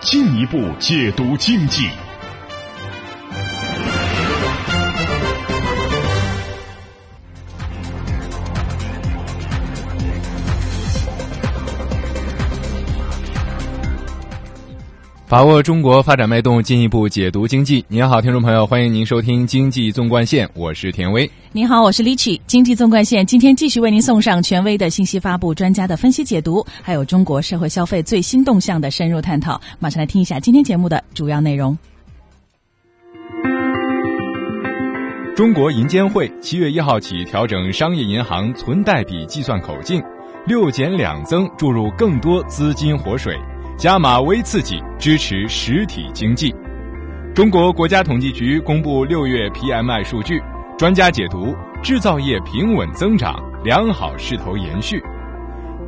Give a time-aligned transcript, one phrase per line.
[0.00, 1.88] 进一步解读经济。
[15.30, 17.84] 把握中国发展脉动，进一步解读经济。
[17.86, 21.30] 您好，听众朋友，欢迎您收听《经济纵贯线》，我是田威。
[21.52, 22.40] 您好，我是李曲。
[22.48, 29.60] 经济纵贯线今天继续为您送上权威的信息发布、专家的分析解读，还有中国社会消费最新动向的深入探讨。
[29.78, 31.78] 马上来听一下今天节目的主要内容。
[35.36, 40.02] 中国银监会七月一号起调整商业银行存贷比计算口径，
[40.48, 43.38] 六减两增注入更多资金活水。
[43.80, 46.54] 加码微刺激，支持实体经济。
[47.34, 50.38] 中国国家统计局公布六月 PMI 数据，
[50.76, 55.02] 专家解读制造业平稳增长，良好势头延续。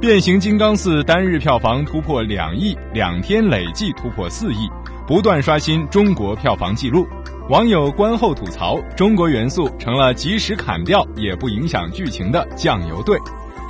[0.00, 4.70] 变形金刚四单日票房突破两亿，两天累计突破四亿，
[5.06, 7.06] 不断刷新中国票房纪录。
[7.50, 13.18] 网友观后吐槽：中国元素成了即使砍掉也不影响剧情的酱油队。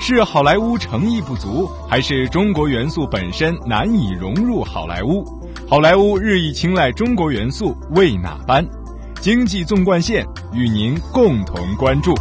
[0.05, 5.25] 是好莱坞诚意不足，还是中国元素本身难以融入好莱坞？
[5.69, 8.67] 好莱坞日益青睐中国元素，为哪般？
[9.21, 12.13] 经济纵贯线与您共同关注。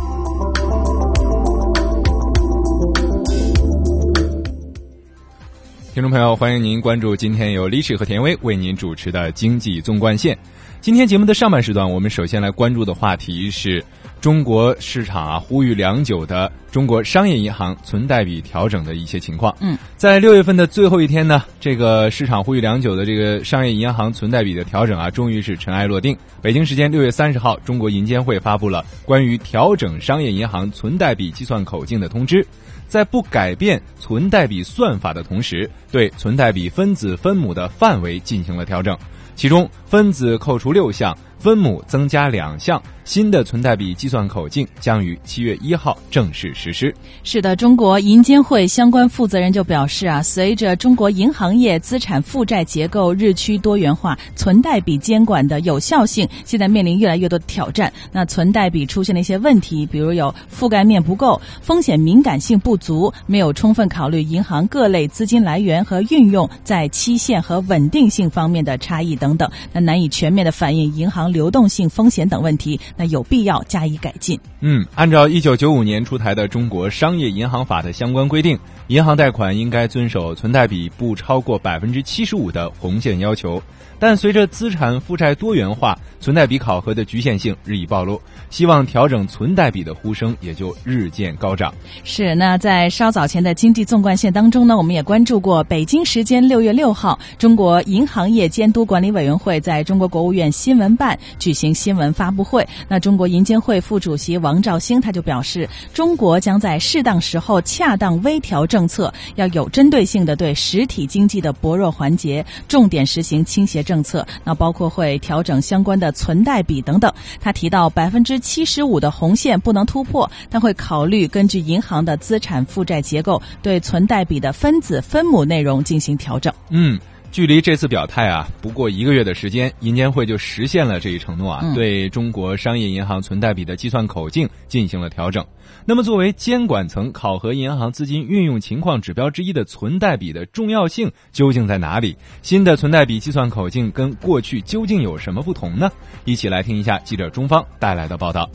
[5.91, 10.37] 听众朋友，欢迎您关注今天由李史和田威为您主持的经济纵贯线。
[10.81, 13.83] 今天节目的上半时段，我们首先来关注的话题是。
[14.21, 19.53] 中国市场啊，呼吁良久的中国商业银行存贷比调整的一些情况。
[19.59, 26.15] 嗯，在六月份的最后一天呢，这个市场呼吁良久的这个商业银行存贷比的调整啊，终于是尘埃落定。
[26.39, 32.45] 北京时间六月三十号，中国银监会发布了关于调整商业银行存贷比计算口径的通知，
[32.87, 38.95] 在不改变存贷比算法的同时，对存贷比分子分母的范围进行了调整，
[39.35, 41.17] 其中分子扣除六项。
[41.41, 46.93] 分母增加两项，新的存贷比计算口径将于七月一号正式实施。
[47.23, 57.91] 是的，中国银监会相关负责人就表示啊，随着中国银行业资产负债结构日趋多元化，存贷比监管的有效性现在面临越来越多的挑战。
[58.11, 71.30] 那存贷比出现了一些问题，比如有覆盖面不够、风险敏感性不足、没有充分考虑银行各类资金来源和运用在期限和稳定性方面的差异等等，那难以全面的反映银行。
[71.31, 74.39] 流动性风险等问题，那有必要加以改进。
[74.59, 83.61] 嗯，按照一九九五年出台的《中国商业银行法》的相关规定，银行贷款应该遵守存贷比不超过百分之七十五的红线要求。
[83.97, 91.71] 但随着资产负债多元化，存贷比考核的局限性日益暴露，希望调整存贷比的呼声也就日渐高涨。
[92.03, 102.65] 是，那在稍早前的经济纵贯线当中呢，我们也关注过，北京时间六月六号，中国银行业监督管理委员会在中国国务院新闻办举行新闻发布会。
[102.87, 113.81] 那中国银监会副主席王兆星他就表示，中国将在适当时候恰当微调政策，要有针对性的对实体经济的薄弱环节重点实行倾斜。
[113.81, 117.11] 政策那包括会调整相关的存贷比等等。
[117.39, 126.53] 他提到百分之七十五的红线不能突破，他会考虑根据银行的资产负债结构对存贷比的分子分母内容进行调整。
[126.69, 126.99] 嗯。
[127.31, 135.45] 距离这次表态啊，不过一个月的时间，银监会就实现了这一承诺啊，对中国商业银行存贷比的计算口径进行了调整。
[135.85, 142.17] 那么，作为监管层考核银行资金运用情况指标之一的存贷比的重要性究竟在哪里？
[142.41, 145.89] 新的存贷比计算口径跟过去究竟有什么不同呢？
[146.25, 148.49] 一起来听一下记者中方带来的报道。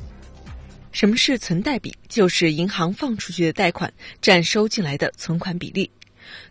[0.92, 1.94] 什么是存贷比？
[2.08, 3.90] 就是银行放出去的贷款
[4.20, 5.90] 占收进来的存款比例。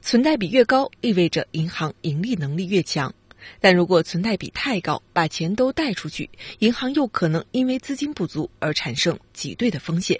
[0.01, 3.13] 存贷比越高，意味着银行盈利能力越强。
[3.59, 6.29] 但如果存贷比太高，把钱都贷出去，
[6.59, 10.19] 银行又可能因为资金不足而产生挤兑的风险。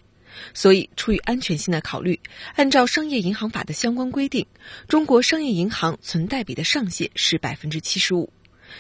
[0.54, 2.20] 所以，出于安全性的考虑，
[2.56, 4.46] 按照商业银行法的相关规定，
[4.88, 8.30] 中国商业银行存贷比的上限是百分之七十五。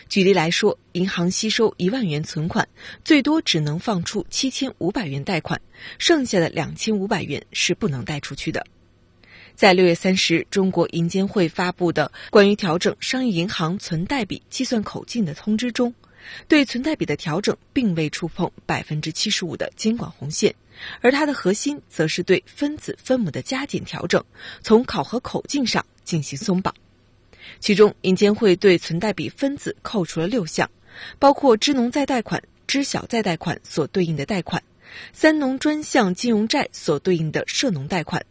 [0.10, 2.68] 举例来说，银行吸收一万元存款，
[3.06, 5.60] 最多只能放出七千五百元贷款，
[5.98, 8.66] 剩下的两千五百元是不能贷出去的。
[9.56, 15.94] 在六月三十日，中国银监会发布的关于调整商业银行存贷比计算口径的通知中，
[16.50, 20.54] 对存贷比的调整并未触碰百分之七十五的监管红线，
[21.00, 24.22] 而它的核心则是对分子分母的加减调整，
[24.62, 26.76] 从考核口径上进行松绑。
[27.62, 30.70] 其中，银监会对存贷比分子扣除了六项，
[31.18, 34.62] 包括支农再贷款、支小再贷款所对应的贷款，
[35.14, 38.22] 三农专项金融债所对应的涉农贷款。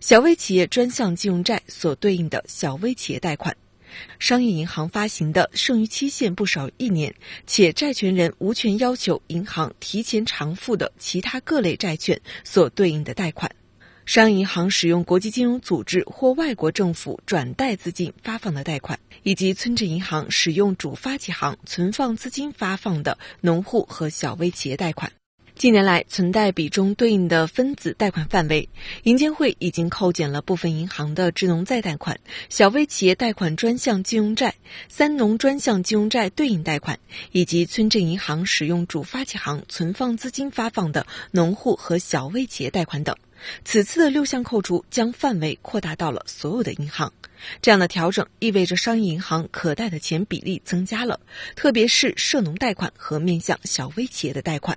[0.00, 3.56] 小微企业专项金融债所对应的小微企业贷款，
[4.18, 7.14] 商业银行发行的剩余期限不少于一年，
[7.46, 13.54] 且债权人无权要求银行提前偿付的其他各类债券所对应的贷款，
[14.06, 25.12] 商业银行使用国际金融组织或外国政府转贷资金发放的贷款，以及村镇银行使用主发起行存放资金发放的农户和小微企业贷款。
[25.54, 28.68] 近年来，存贷比中对应的分子贷款范围，
[29.04, 32.18] 银监会已经扣减了部分银行的支农再贷款、
[32.48, 34.54] 小微企业贷款专项金融债、
[34.88, 36.98] 三农专项金融债对应贷款，
[37.30, 43.14] 以及村镇银行使用主发起行存放资金发放的农户和小微企业贷款等。
[43.64, 47.12] 此次的六项扣除将范围扩大到了所有的银行。
[47.60, 51.20] 这样的调整意味着商业银行可贷的钱比例增加了，
[51.54, 54.76] 特别是涉农贷款和面向小微企业的贷款。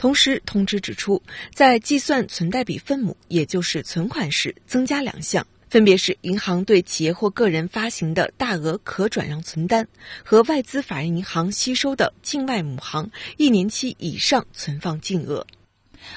[0.00, 9.86] 同时，通知指出，在计算存贷比分母，也就是存款时，增加两项，分别是银行对企业或个人发行的大额可转让存单
[10.24, 15.46] 和外资法人银行吸收的境外母行一年期以上存放净额。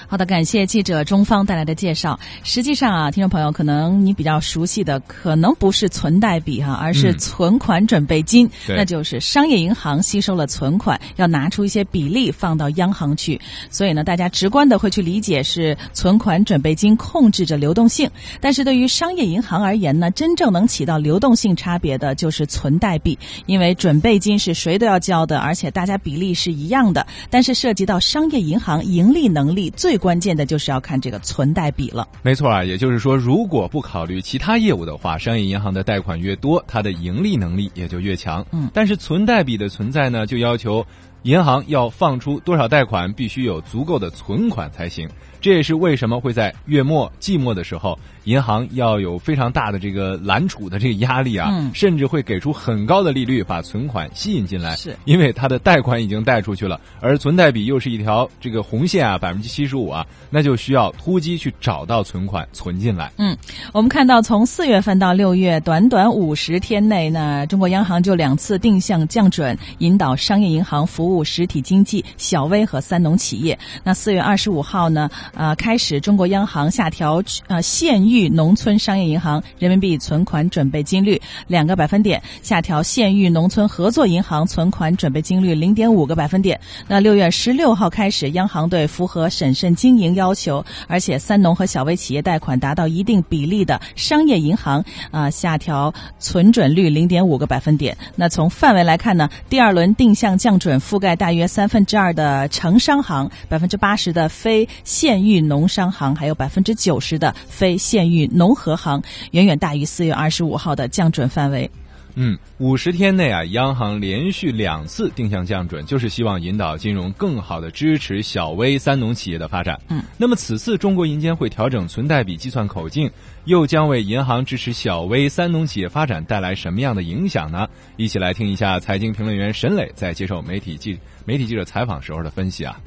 [0.08, 2.20] 好的，感谢记者中方带来的介绍。
[2.44, 8.50] 实际上啊，听众朋友，可能你比较熟悉的，可能不是存贷比哈，而是存款准备金。
[8.68, 13.40] 那就是商业银行吸收了存款，要拿出一些比例放到央行去。
[13.70, 18.10] 所以呢，大家直观的会去理解是存款准备金控制着流动性。
[18.40, 27.06] 但是对于商业银行而言呢，真正能起到流动性差别的就是存贷比，因为准备金是谁都要交的，而且大家比例是一样的。
[27.30, 29.73] 但是涉及到商业银行盈利能力。
[29.76, 32.08] 最关键的就是要看这个存贷比了。
[32.22, 38.46] 没错啊，也就是说，如果不考虑其他业务的话，商业银行的贷款越多，它的盈利能力也就越强。
[38.52, 40.86] 嗯，但是存贷比的存在呢，就要求
[41.24, 45.10] 银行要放出多少贷款，必须有足够的存款才行。
[45.44, 63.12] 这也是为什么会在月末、季末的时候，银行要有非常大的这个揽储的这个压力啊，甚至会给出很高的利率把存款吸引进来，是因为它的贷款已经贷出去了，而存贷比又是一条这个红线啊，百分之七十五啊，那就需要突击去找到存款存进来。
[63.18, 63.36] 嗯，
[63.74, 73.60] 我们看到从四月份到六月，短短五十天内呢，中国央行就两次定向降准，引导商业银行服务实体经济、小微和三农企业。
[73.84, 75.10] 那四月二十五号呢？
[75.34, 86.60] 呃，开始，中国央行下调呃县域农村商业银行人民币存款准备金率两个百分点，下调县域农村合作银行存款准备金率零点五个百分点。
[86.88, 97.98] 那六月十六号开始，央行对符合审慎经营要求，而且三农和小微企业贷款达到一定比例的商业银行啊，下调存准率零点五个百分点。
[98.16, 105.23] 那从范围来看呢，第二轮定向降准覆盖大约三分之二的城商行，百分之八十的非县。
[105.24, 111.70] 域农商行还有百分之九十的非县域农合行，远远大于四月二十五号的降准范围。
[112.16, 119.82] 嗯，五十天内啊，央行连续两次定向降准，就是希望引导金融更好的支持小微三农企业的发展。
[119.88, 123.10] 嗯，那么此次中国银监会调整存贷比计算口径，
[123.46, 127.68] 又将为银行支持小微三农企业发展带来什么样的影响呢？
[127.98, 132.80] 一起来听一下财经评论员沈磊在接受媒体记媒体记者采访时候的分析啊。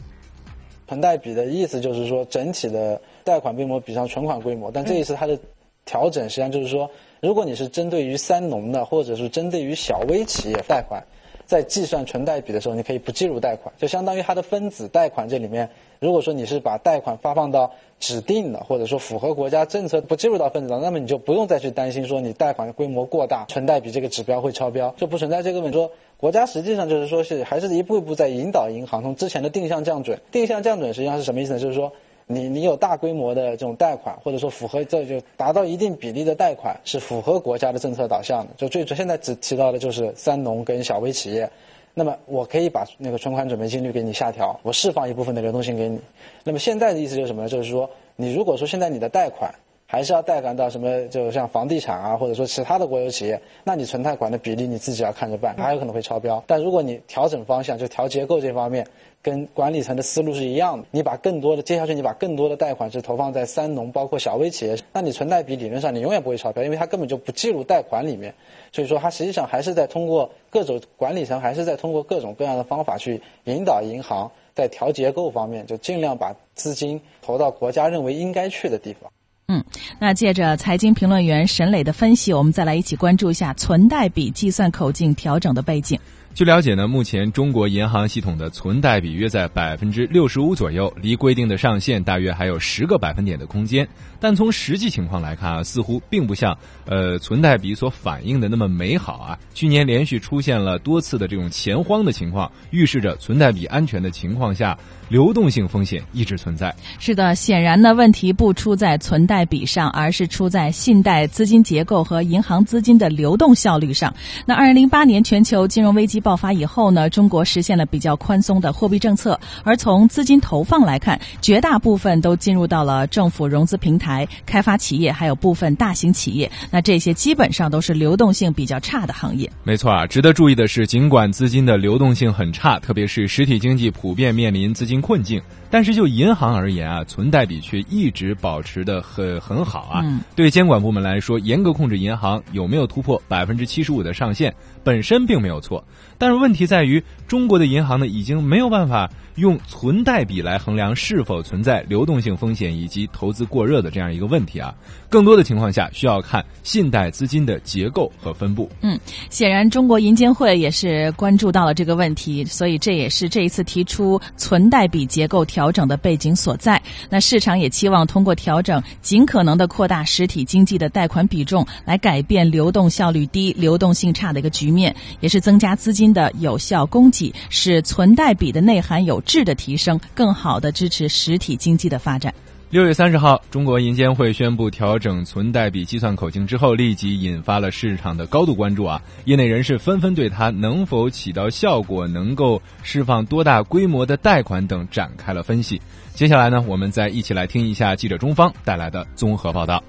[0.86, 5.38] 存贷比的意思就是说，整体的贷款规模比上存款规模，但这一次它的
[5.84, 6.90] 调整实际上就是说，
[7.20, 11.04] 如果你是针对于三农的，或者是针对于小微企业贷款，
[11.46, 25.78] 在计算存贷比的时候，你可以不计入贷款，就相当于它的分子贷款这里面，如果说你是把贷款发放到指定的，或者说符合国家政策不计入到分子当中，那么你就不用再去担心说你贷款规模过大，存贷比这个指标会超标，就不存在这个问题。
[25.78, 31.58] 说国家实际上就是说是还是一步一步在引导银行从之前的定向降准，定向降准实际上是什么意思呢？
[31.60, 31.92] 就是说
[32.28, 38.48] 你你有大规模的这种贷款，或者说符合这就达到一定比例的贷款是符合国家的政策导向的。
[38.56, 41.48] 就最现在只提到的就是三农跟小微企业，
[41.94, 46.00] 那么我可以把那个存款准备金率给你下调，我释放一部分的流动性给你。
[46.42, 47.48] 那么现在的意思就是什么呢？
[47.48, 49.54] 就是说你如果说现在你的贷款
[49.86, 56.42] 还是要贷款到什么，就像房地产啊，或者说其他的国有企业，那你存贷款的比例你自己要看着办，还有可能会超标。
[56.46, 58.84] 但如果你调整方向，就调结构这方面，
[59.22, 68.34] 跟管理层的思路是一样的，你把更多的接下去你把更多的贷款是投放在三农，包括小微企业，那你存贷比理论上你永远不会超标，因为它根本就不记录贷款里面。
[68.72, 79.12] 所以说，它实际上还是在通过各种管理层，还是在通过各种各样的方法去引导银行在调结构方面，就尽量把资金投到国家认为应该去的地方。
[79.48, 79.64] 嗯，
[80.00, 85.96] 那借着财经评论员沈磊的分析，我们再来一起关注一下存贷比计算口径调整的背景。
[86.36, 93.88] 据了解呢，目前中国银行系统的存贷比约在百分之六十五左右，离规定的上限大约还有十个百分点的空间。
[94.20, 99.38] 但从实际情况来看啊，似乎并不像呃存贷比所反映的那么美好啊。
[99.54, 104.76] 去年连续出现了多次的这种钱荒的情况，预示着存贷比安全的情况下，
[105.08, 106.74] 流动性风险一直存在。
[106.98, 114.14] 是的，显然呢，问题不出在存贷比上，而是出在信贷资金结构和银行资金的流动效率上。
[114.44, 116.22] 那二零零八年全球金融危机。
[116.26, 126.50] 爆发以后呢，中国实现了比较宽松的货币政策，而从资金投放来看，绝大部分都进入到了政府融资平台、开发企业，还有部分大型企业。
[126.68, 129.48] 那这些基本上都是流动性比较差的行业。
[129.62, 140.04] 没错啊，值得注意的是，尽管资金的流动性很差，特别是实体经济普遍面临资金困境，但是就银行而言啊，存贷比却一直保持的很很好啊。
[140.34, 145.82] 对监管部门来说，严格控制银行有没有突破百分之七十五的上限，本身并没有错。
[146.18, 154.74] 但是问题在于，中国的银行呢，已经没有办法用存贷比来衡量是否存在流动性风险以及投资过热的这样一个问题啊。
[155.10, 158.70] 更多的情况下，需要看信贷资金的结构和分布。
[158.80, 166.82] 嗯，显然中国银监会也是关注到了这个问题，所以这也是这一次提出存贷比结构调整的背景所在。
[167.08, 176.06] 那市场也期望通过调整，尽可能的扩大实体经济的贷款比重，来改变流动效率低、流动性差的一个局面，也是增加资金。
[176.16, 182.32] 的有效供给，使存贷比的内涵有质的提升，更好的支持实体经济的发展。
[182.68, 189.00] 六月三十号，中国银监会宣布调整存贷比计算口径之后，立即引发了市场的高度关注啊！
[189.24, 195.80] 业内人士纷纷对它能否起到效果、能够释放多大规模的贷款等展开了分析。
[196.12, 199.80] 接下来呢，我们再一起来听一下记者中方带来的综合报道。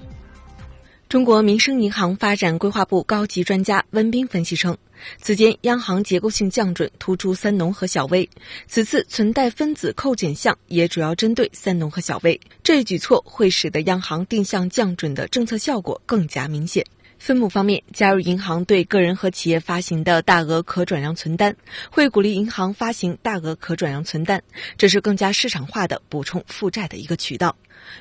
[1.08, 4.76] 中国民生银行发展规划部高级专家温彬分析称，
[5.22, 8.28] 此前央行结构性降准突出三农和小微，
[8.66, 16.84] 此次存贷分子扣减项也主要针对三农和小微，这一举措会使得央行定向降准的政策效果更加明显。
[17.18, 21.54] 分母方面，加入银行对个人和企业发行的大额可转让存单，
[21.90, 24.42] 会鼓励银行发行大额可转让存单，
[24.76, 27.54] 这是更加市场化的补充负债的一个渠道。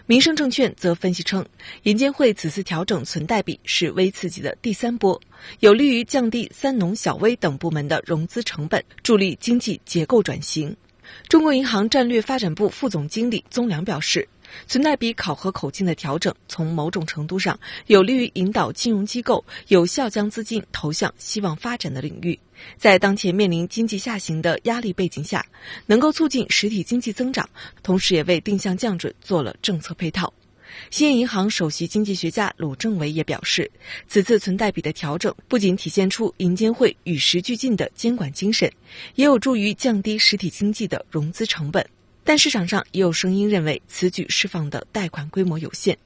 [0.06, 1.46] 民生证券则分析称，
[1.84, 5.20] 银监会此次调整存贷比是微刺激的第三波，
[5.60, 10.76] 有利于降低三农小微等部门的融资成本，助力经济结构转型。
[11.28, 14.28] 中国银行战略发展部副总经理宗良表示。
[14.66, 22.40] 存贷比考核口径的调整，从某种程度上有利于引导金融机构有效将资金投向希望发展的领域。
[22.78, 25.46] 在当前面临经济下行的压力背景下，
[25.86, 27.48] 能够促进实体经济增长，
[27.84, 30.32] 同时也为定向降准做了政策配套。
[30.90, 33.70] 兴业银行首席经济学家鲁政委也表示，
[34.08, 38.72] 此次存贷比的调整不仅体现出银监会与时俱进的监管精神，
[39.16, 41.86] 也有助于降低实体经济的融资成本。
[42.24, 45.98] 但市场上也有声音认为，此举释放的贷款规模有限。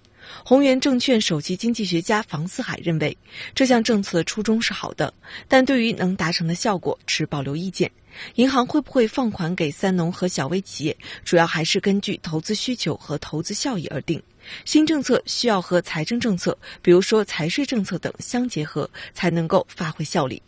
[0.46, 3.18] 宏源证券首席经济学家房思海认为，
[3.56, 5.12] 这项政策初衷是好的，
[5.48, 7.92] 但对于能达成的效果持保留意见。
[8.36, 14.22] 银行会不会放款给三农和小微企业，主要还是根据投资需求和投资效益而定。
[14.66, 20.42] 新政策需要和财政政策，比如说财税政策等相结合，才能够发挥效力。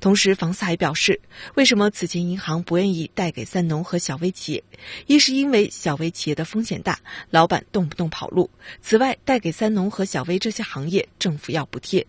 [0.00, 1.20] 同时，房思还表示，
[1.54, 4.64] 为什么此前银行不愿意贷给三农和小微企业？
[5.06, 6.98] 一是因为小微企业的风险大，
[7.30, 8.48] 老板动不动跑路；
[8.82, 12.04] 此外，贷给三农和小微这些行业，政府要补贴。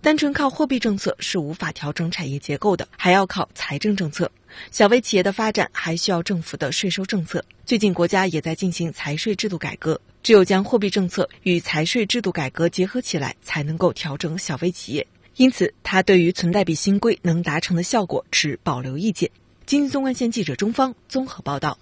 [0.00, 4.30] 单纯靠货币政策是无法调整产业结构的，还要靠财政政策。
[4.70, 7.42] 小微企业的发展还需要政府的税收政策。
[7.64, 15.06] 最近，国家也在进行财税制度改革，只有将货币政策与财税制度改革结合起来，才能够调整小微企业。
[15.36, 19.30] 因此，他对于存贷比新规能达成的效果持保留意见。
[19.66, 21.76] 经济纵贯线记者中方综合报道。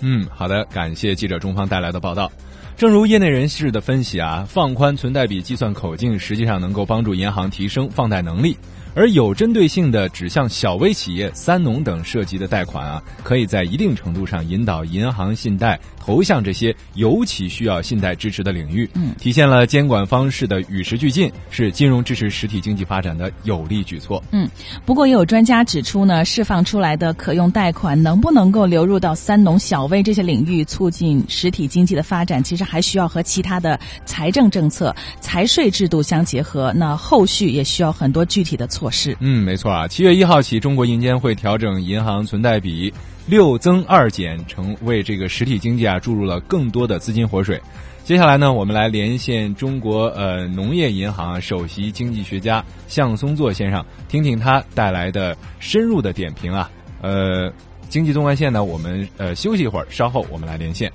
[0.00, 2.30] 嗯，好的，感谢记者中方带来的报道。
[2.76, 8.56] 正如业内人士的分析啊，放宽存贷比计算口径，实际上能够帮助银行提升放贷能力。
[8.96, 24.22] 而有针对性的指向小微企业、三农等涉及的贷款啊，可以在一定程度上引导银行信贷投向这些尤其需要信贷支持的领域，嗯，体现了监管方式的与时俱进，是金融支持实体经济发展的有力举措。
[24.30, 24.48] 嗯，
[24.86, 36.72] 不过也有专家指出呢，释放出来的可用贷款能不能够流入到三农小微这些领域，促进实体经济的发展，其实还需要和其他的财政政策、财税制度相结合。
[36.74, 39.16] 那后续也需要很多具体的措施。
[39.20, 39.88] 嗯，没错啊。
[39.88, 42.92] 七月一号起，中国银监会调整银行存贷比
[43.26, 47.60] 六增二减，成为这个实体经济啊注入了更多的资金活水。
[48.04, 56.70] 接下来呢，我们来连线中国呃农业银行首席经济学家向松作先生，听听他带来的深入的点评啊。
[57.02, 57.52] 呃，
[57.88, 60.92] 经济纵贯线呢，我们呃休息一会儿，稍后我们来连线。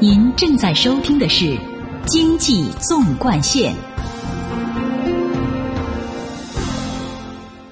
[0.00, 1.44] 您正在收听的是
[2.06, 3.72] 《经济纵贯线》。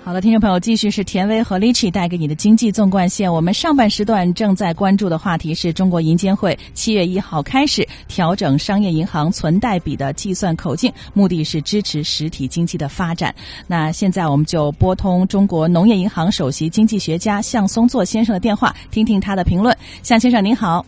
[0.04, 3.32] 好的，听众朋友，继续是田威和 l i c h 带给你的经济纵贯线。
[3.32, 13.32] 我们上半时段正在关注的话题是中国银监会七月一号开始调整商业银行存贷比的计算口径，目的是支持实体经济的发展。
[13.68, 19.76] 那现在我们就拨通中国农业银行首席经济学家向松作先生的电话，听听他的评论。
[20.02, 20.85] 向先生您好。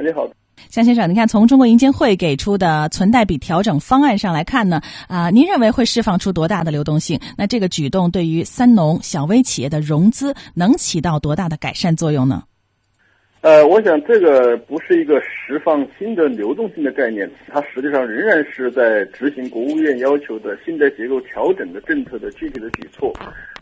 [0.00, 0.37] 你好。
[0.70, 7.18] 向先生，你看，从中国银监会给出的存贷比调整方案上来看呢，啊，您认为会释放出多大的流动性？
[7.36, 12.42] 那这个举动对于三农小微企业的融资能起到多大的改善作用呢？
[13.40, 23.12] 呃，我想这个不是一个释放新的流动性的概念，它实际上仍然是在执行国务院要求的信贷结构调整的政策的具体的举措。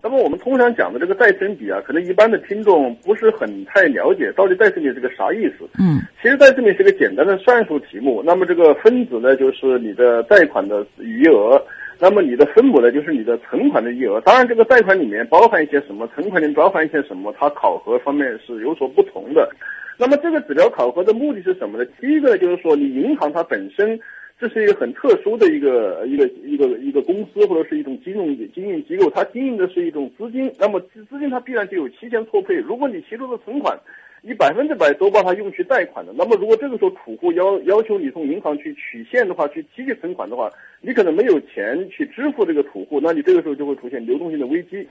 [0.02, 5.68] 那么我们通常讲的这个再生比啊，可能一般的听众不是很太了解，到底再生比是个啥意思？
[5.78, 8.22] 嗯，其实再生比是个简单的算术题目。
[8.24, 11.60] 那么这个分子呢，就是你的贷款的余额。
[11.98, 14.20] 那么你的分母呢，就是你的存款的余额。
[14.20, 19.48] 当然，这个贷款里面包含一些什么，存款里面包含一些什么，它考核方面是有所不同的。
[19.96, 21.86] 那么这个指标考核的目的是什么呢？
[21.98, 23.98] 第一个，就是说你银行它本身
[24.38, 30.52] 这是一个很特殊的一个一个一个一个公司或者是一种金融经营机构，它经营的是一种资金。
[30.58, 32.54] 那么资金它必然就有期限错配。
[32.56, 33.78] 如果你其中的存款，
[34.20, 40.50] 你百分之百都把它用去贷款的，那么如果这个时候储户要要求你从银行去取现的话，去提取存款的话，
[40.82, 44.86] 你可能没有钱去支付这个储户，那你这个时候就会出现流动性的危机。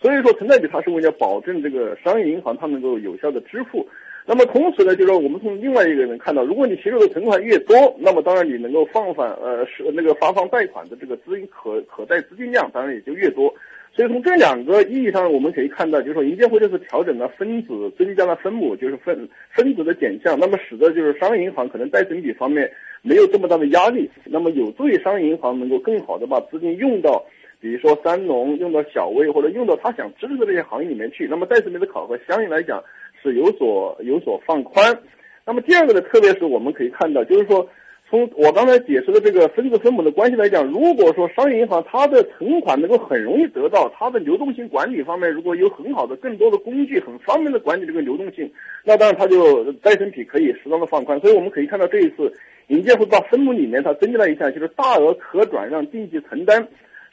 [0.00, 3.86] 所以说，存贷比它是为了保证这个商业银行它能够有效的支付。
[4.30, 13.50] 那么同时呢，就是说我们从另外一个人看到，如果你提出的存款越多，那么当然你能够放放呃是那个发放贷款的这个资金可可贷资金量当然也就越多。
[13.90, 27.24] 所以从这两个意义上，我们可以看到，就是说银监会这次调整了分子，增加了分母，就是分分子的减项，那么使得就是商业银行可能贷存比方面没有这么大的压力，那么有助于商业银行能够更好的把资金用到，
[27.60, 31.26] 比如说三农，用到小微或者用到他想支持的这些行业里面去。
[31.26, 32.84] 那么贷存比的考核相应来讲
[33.22, 34.98] 是有所有所放宽。
[35.44, 37.68] 那么第二个呢，特别是我们可以看到，就是说。
[38.10, 48.50] 从我刚才解释的这个分子分母的关系来讲，如果说商业银行它的存款能够很容易得到，它的流动性管理方面如果有很好的、更多的工具，很方便的管理这个流动性，
[48.82, 51.20] 那当然它就再生比可以适当的放宽。
[51.20, 52.32] 所以我们可以看到这一次
[52.68, 56.66] 银监会把分母里面它增加了一项，就是大额可转让定期承担。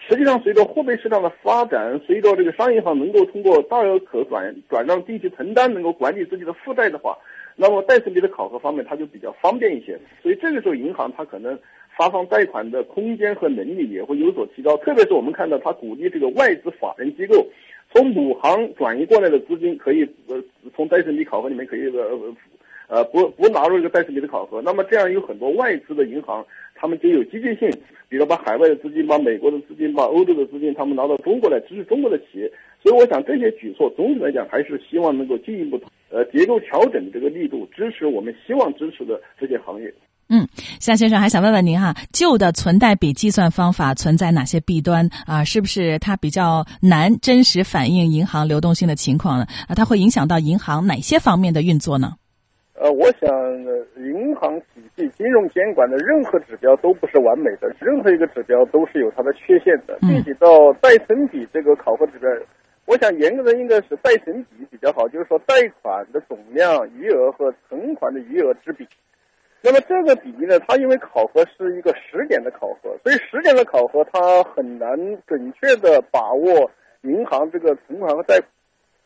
[0.07, 7.17] 实际上，随着货币市场的发展，随着这个商业银行能够通过大额可转转让定期承担，能够管理自己的负债的话。
[7.55, 11.57] 那么贷存比的考核方面，它就比较方便一些，所以这个时候银行它可能
[11.97, 14.77] 发放贷款的空间和能力也会有所提高。
[14.77, 17.47] 特别是我们看到，它鼓励这个外资法人机构
[17.91, 20.43] 从母行转移过来的资金，可以呃
[20.75, 22.35] 从贷存比考核里面可以呃
[22.89, 24.61] 呃不不纳入这个贷存比的考核。
[24.61, 26.45] 那么这样有很多外资的银行，
[26.85, 27.67] 他们就有积极性，
[28.07, 32.51] 比如把海外的资金、把美国的资金、把欧洲的资金，他们拿到中国来支持中国的企业。
[32.83, 35.81] 所以我想这些举措总体来讲还是希望能够进一步。
[36.11, 39.91] 呃，结构调整这个力度，支持我们希望支持的这些行业。
[40.29, 40.47] 嗯，
[40.79, 45.43] 夏先生还想问问您哈，旧的存贷比计算方法存在哪些弊端啊？
[45.43, 49.47] 是不是它比较难真实反映银行流动性的情况呢？
[49.67, 52.13] 啊，它会影响到银行哪些方面的运作呢？
[52.77, 53.29] 呃，我想
[53.95, 59.97] 银行体系金融监管的任何指标都不是完美的，任何一个指标都是有它的缺陷的。
[60.01, 62.29] 具体到贷存比这个考核指标。
[62.85, 68.85] 我想严格的应该是贷存比比较好，就是说贷款的总量余额和存款的余额之比。
[69.63, 76.69] 那么这个比例呢，它因为考核是一个时点的考核，所以时点的考核它很难准确的把握
[77.01, 78.39] 银行这个存款和贷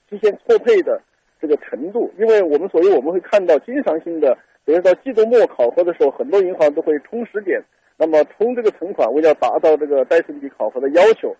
[0.09, 1.01] 期限错配的
[1.39, 2.11] 这个程度。
[2.17, 7.61] 因为我们所以我们会看到经常性的，比如到季度末考核的时候，很多银行都会冲时点
[7.97, 11.35] 那么充这个存款，为了达到这个代损比考核的要求。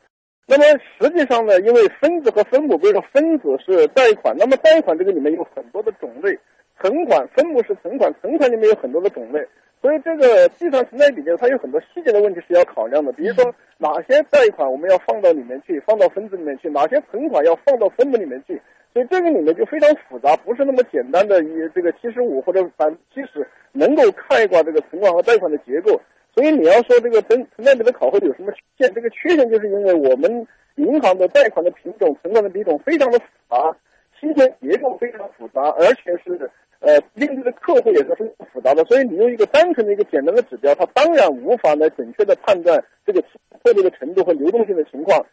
[0.46, 0.64] 那么
[0.98, 6.36] 实际上呢，因为分子和分母，比如说分子是贷款，那么贷款这个里面有很多的种类，
[6.82, 9.46] 存款分母是存款，存款里面有很多的种类，
[9.80, 13.12] 所以这个计算存贷比呢，它有很多细节的问题是要考量的。
[13.14, 18.60] 比如说哪些贷款我们要放到里面去，放到分子里面去，哪些存款要放到分母里面去，
[18.92, 26.00] 所以这个里面就非常复杂，不是那么简单的以这个七十五或者百分之七十能够概括这个存款和贷款的结构。
[26.34, 28.94] 所以你要说这个存存贷比的考核有什么缺陷？
[28.94, 33.76] 这个缺陷就是因为我们银行的贷款的品种、存款的比重非常的复杂，
[34.20, 36.50] 期限结构非常复杂，而且是
[36.80, 38.84] 呃面对的客户也是非常复杂的。
[38.86, 43.22] 所以你用一个单纯的一个简单的指标，它当然无法来准确的判断这个
[43.64, 45.24] 货币的程度和流动性的情况。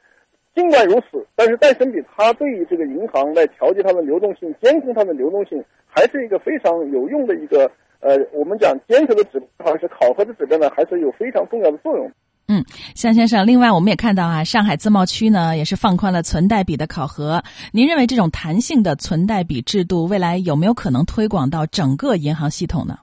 [0.56, 7.70] 尽管如此，但是戴森比它对于这个银行来调节它的流动性、监控它的流动性，还是一个非常有用的一个。
[8.00, 12.08] 呃，我们讲监测的指标还是考核的指标呢，还是有非常重要的作用。
[12.46, 12.62] 嗯，
[12.94, 17.42] 向先生，另外我们也看到啊，上海自贸区呢也是放宽了存贷比的考核。
[17.72, 22.98] 您认为这种弹性的存贷比制度未来有没有可能推广到整个银行系统呢？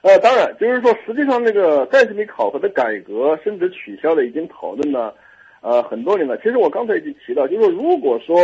[0.00, 5.14] 呃，当然，就是说，实际上那个贷比考核的改革甚至取消了，已经讨论了
[5.62, 6.36] 呃很多年了。
[6.36, 8.36] 其实我刚才已经提到，就是说，如果说。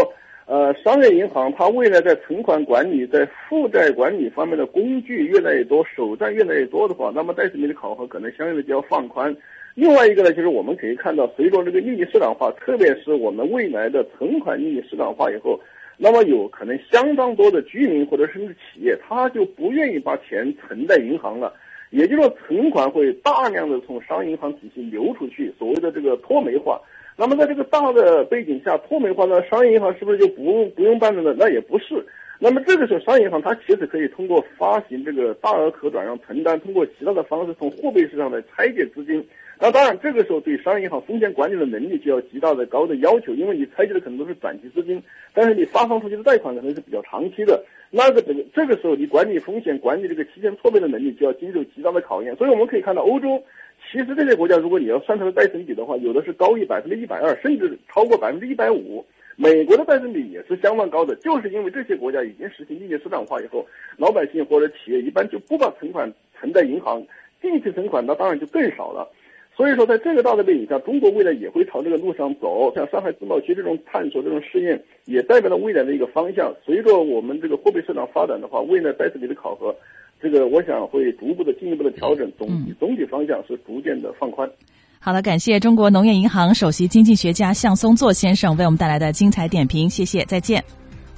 [0.51, 9.37] 呃，商业银行它未来在存款管理、在负债管理方面的工具越来越多，手段越来越多的话，那么贷息比的考核可能相应的就要放宽。
[9.75, 15.61] 另外一个呢，就是我们可以看到，随着这个利率市场化，特别是我们未来的存款利率市场化以后，
[15.99, 21.53] 那么有可能相当多的居民或者甚至企业，他就不愿意把钱存在银行了，
[21.91, 26.81] 也就是说，存款会大量的从商业银行体系流出去，所谓的这个脱媒化。
[27.21, 31.35] 那么在这个大的背景下，脱煤化呢，商业银行是不是就不不用办了呢？
[31.37, 32.07] 那也不是。
[32.39, 39.27] 那么这个时候，商业银行它其实可以通过发行这个大额可转让存单，通过其他的方式从货币市场来拆解资金。
[39.59, 45.03] 那当然，这个时候对商业银行风险管理的能力就要极大的高的要求，因为你拆解的可能都是短期资金，
[45.35, 47.61] 但是你发放出去的贷款可能是比较长期的。
[47.91, 52.37] 那个这个这个时候，你管理风险、管理这个期限错配的能力就要经受极大的考验。
[52.37, 53.43] 所以我们可以看到，欧洲。
[53.91, 59.05] 其实这些国家，如果你要算它的贷损比的话，有的是高于百分之一百二，甚至超过百分之一百五。
[59.35, 63.65] 美国的贷损比也是相当高的，就是因为这些国家已经实行利率市场化以后，
[63.97, 67.03] 老百姓或者企业一般就不把存款存在银行，
[67.41, 69.09] 定期存款那当然就更少了。
[69.57, 72.73] 所以说，在这个大的背景下，中国未来也会朝这个路上走。
[72.75, 76.55] 像上海自贸区这种探索、这种试验，也代表了未来的一个方向。
[76.65, 79.75] 随着我们这个货币市场发展的话，未来贷损比的考核。
[80.21, 84.49] 这个我想会逐步的进一步的调整，总体总体方向是逐渐的放宽。
[85.01, 90.63] 好了，感谢中国农业银行首席经济学家向松作先生为我们带来的精彩点评，谢谢，再见。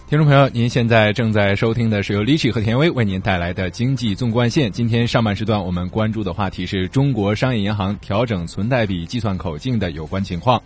[0.07, 4.71] 听众朋友，您现在正在收听的是由李奇和田薇为您带来的经济纵贯线。
[4.71, 10.61] 今天上半时段我们关注的话题是中国商业银行调整存贷比计算口径的有关情况。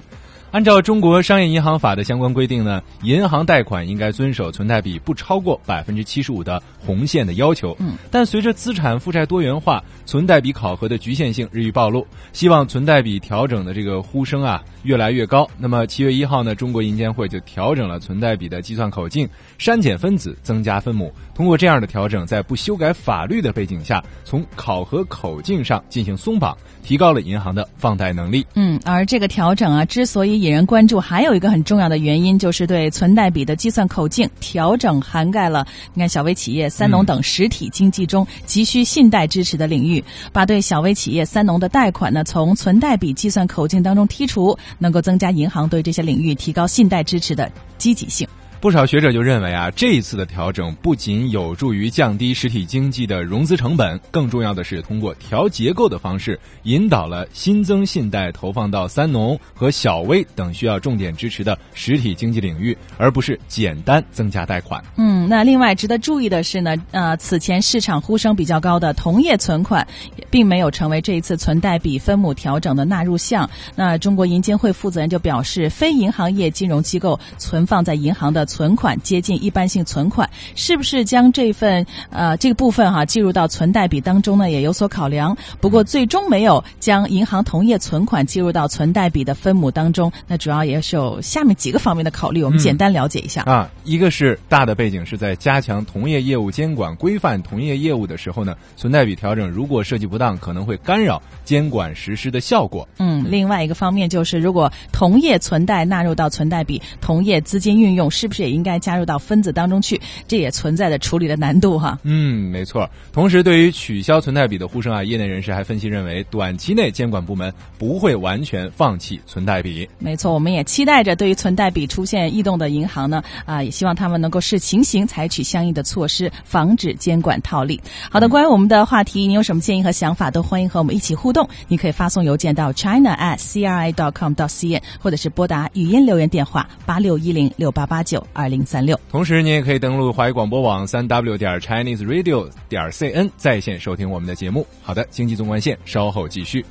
[0.55, 7.77] 按照中国商业银行法的相关规定呢，银行贷款应该遵守存贷比不超过百分之七十五的红线的要求。
[7.81, 15.45] 嗯，但随着资产负债多元化，存贷比考核的局限性日益暴露，希望存贷比调整的这个呼声啊越来越高。
[15.59, 21.13] 那么七月一号呢，中国银监会就调整了存贷比的计算口径，删减分子，增加分母。
[21.35, 28.47] 通过这样的调整，在不修改法律的背景下，从考核口径上进行松绑，提高了银行的放贷能力。
[28.55, 48.29] 嗯，而这个调整啊，之所以引人关注，还有一个很重要的原因，就是对存贷比的计算口径调整涵盖了你看小微企业、三农等实体经济中急需信贷支持的领域，把对小微企业、三农的贷款呢从存贷比计算口径当中剔除，能够增加银行对这些领域提高信贷支持的积极性。
[48.65, 64.83] 不少学者就认为啊，这一次的调整不仅有助于降低实体经济的融资成本，更重要的是通过调结构的方式，引导了新增信贷投放到三农和小微等需要重点支持的实体经济领域，而不是简单增加贷款。
[64.97, 69.87] 嗯，那另外值得注意的是呢，呃，此前市场呼声比较高的同业存款，
[70.31, 73.51] 并没有成为这一次存贷比分母调整的纳入项。
[73.77, 78.47] 那中国银监会负责人就表示，非银行业金融机构存放在银行的。
[78.55, 84.49] 存款接近一般性存款，是不是将这份呃这个部分哈计入到存贷比当中呢？
[84.49, 85.37] 也有所考量。
[85.61, 90.13] 不过最终没有将银行同业存款计入到存贷比的分母当中。
[90.29, 93.69] 那主要也是有下面几个方面的考虑，我们简单了解一下啊。
[93.83, 102.89] 一个是大的背景是在加强同业业务监管、规范同业业务的时候呢，存贷比调整如果设计不当，可能会干扰监管实施的效果。
[103.01, 108.44] 嗯，另外一个方面就是，如果同业存贷纳入到存贷比，同业资金运用是不是？
[108.45, 111.99] 也应该加入到分子当中去，这也存在着处理的难度哈。
[112.03, 112.89] 嗯，没错。
[113.13, 119.89] 同时，对于取消存贷比的呼声啊，业内人士还分析认为，短期内监管部门不会完全放弃存贷比。
[119.99, 127.81] 没错，我们也期待着对于存贷比出现异动的银行呢，啊，也希望他们能够视情形采取相应的措施，防止监管套利。
[128.11, 131.49] 好的，关于我们的话题，你有什么建议和想法，都欢迎和我们一起互动。
[131.69, 138.99] 你可以发送邮件到 china at cri dot com dot cn，或者是拨打语音留言电话八六一零六八八九二零三六。
[139.11, 144.67] 同时，你也可以登录华语广播网三 w 点 chinese radio 点 cn 在线收听我们的节目。
[144.83, 146.65] 好的，经济纵贯线稍后继续。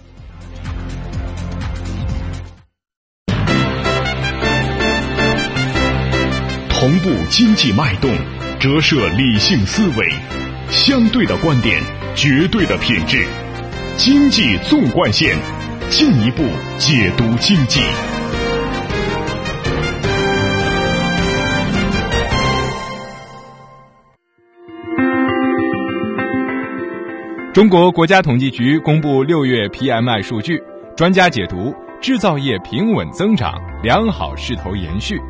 [6.68, 8.14] 同步经济脉动，
[8.60, 10.14] 折射理性思维，
[10.70, 11.82] 相对的观点，
[12.14, 13.26] 绝对的品质。
[13.96, 15.38] 经济纵贯线，
[15.90, 16.44] 进一步
[16.78, 17.80] 解读经济。
[27.54, 30.60] 中国国家统计局公布六月 PMI 数据，
[30.98, 35.22] 专家解读：制造业平稳增长，良好势头延续。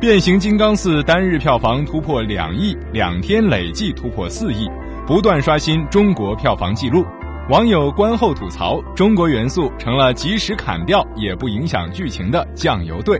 [0.00, 4.68] 变形金刚四单日票房突破两亿，两天累计突破四亿，
[5.06, 7.06] 不断刷新中国票房纪录。
[7.48, 13.16] 网友观后吐槽：中国元素成了即使砍掉也不影响剧情的酱油队，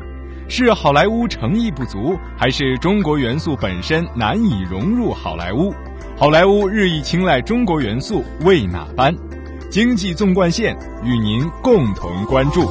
[0.49, 5.75] 是好莱坞诚意不足，还是中国元素本身难以融入好莱坞？
[6.17, 9.15] 好莱坞日益青睐中国元素，为哪般？
[9.71, 12.63] 经济纵贯线与您共同关注。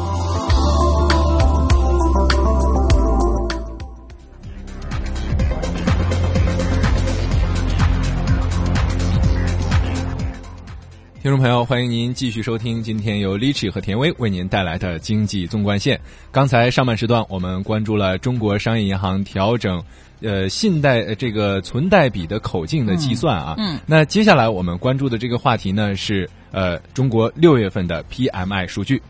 [11.26, 16.00] 听众朋友，欢迎您继续收听今天由 Lichi 和田薇为您带来的经济纵贯线。
[16.32, 19.84] 刚才上半时段我们关注了中国商业银行调整。
[20.22, 29.02] 呃，信贷这个存贷比的口径的计算啊，嗯，那接下来我们关注的这个话题呢是呃中国六月份的 PMI 数据。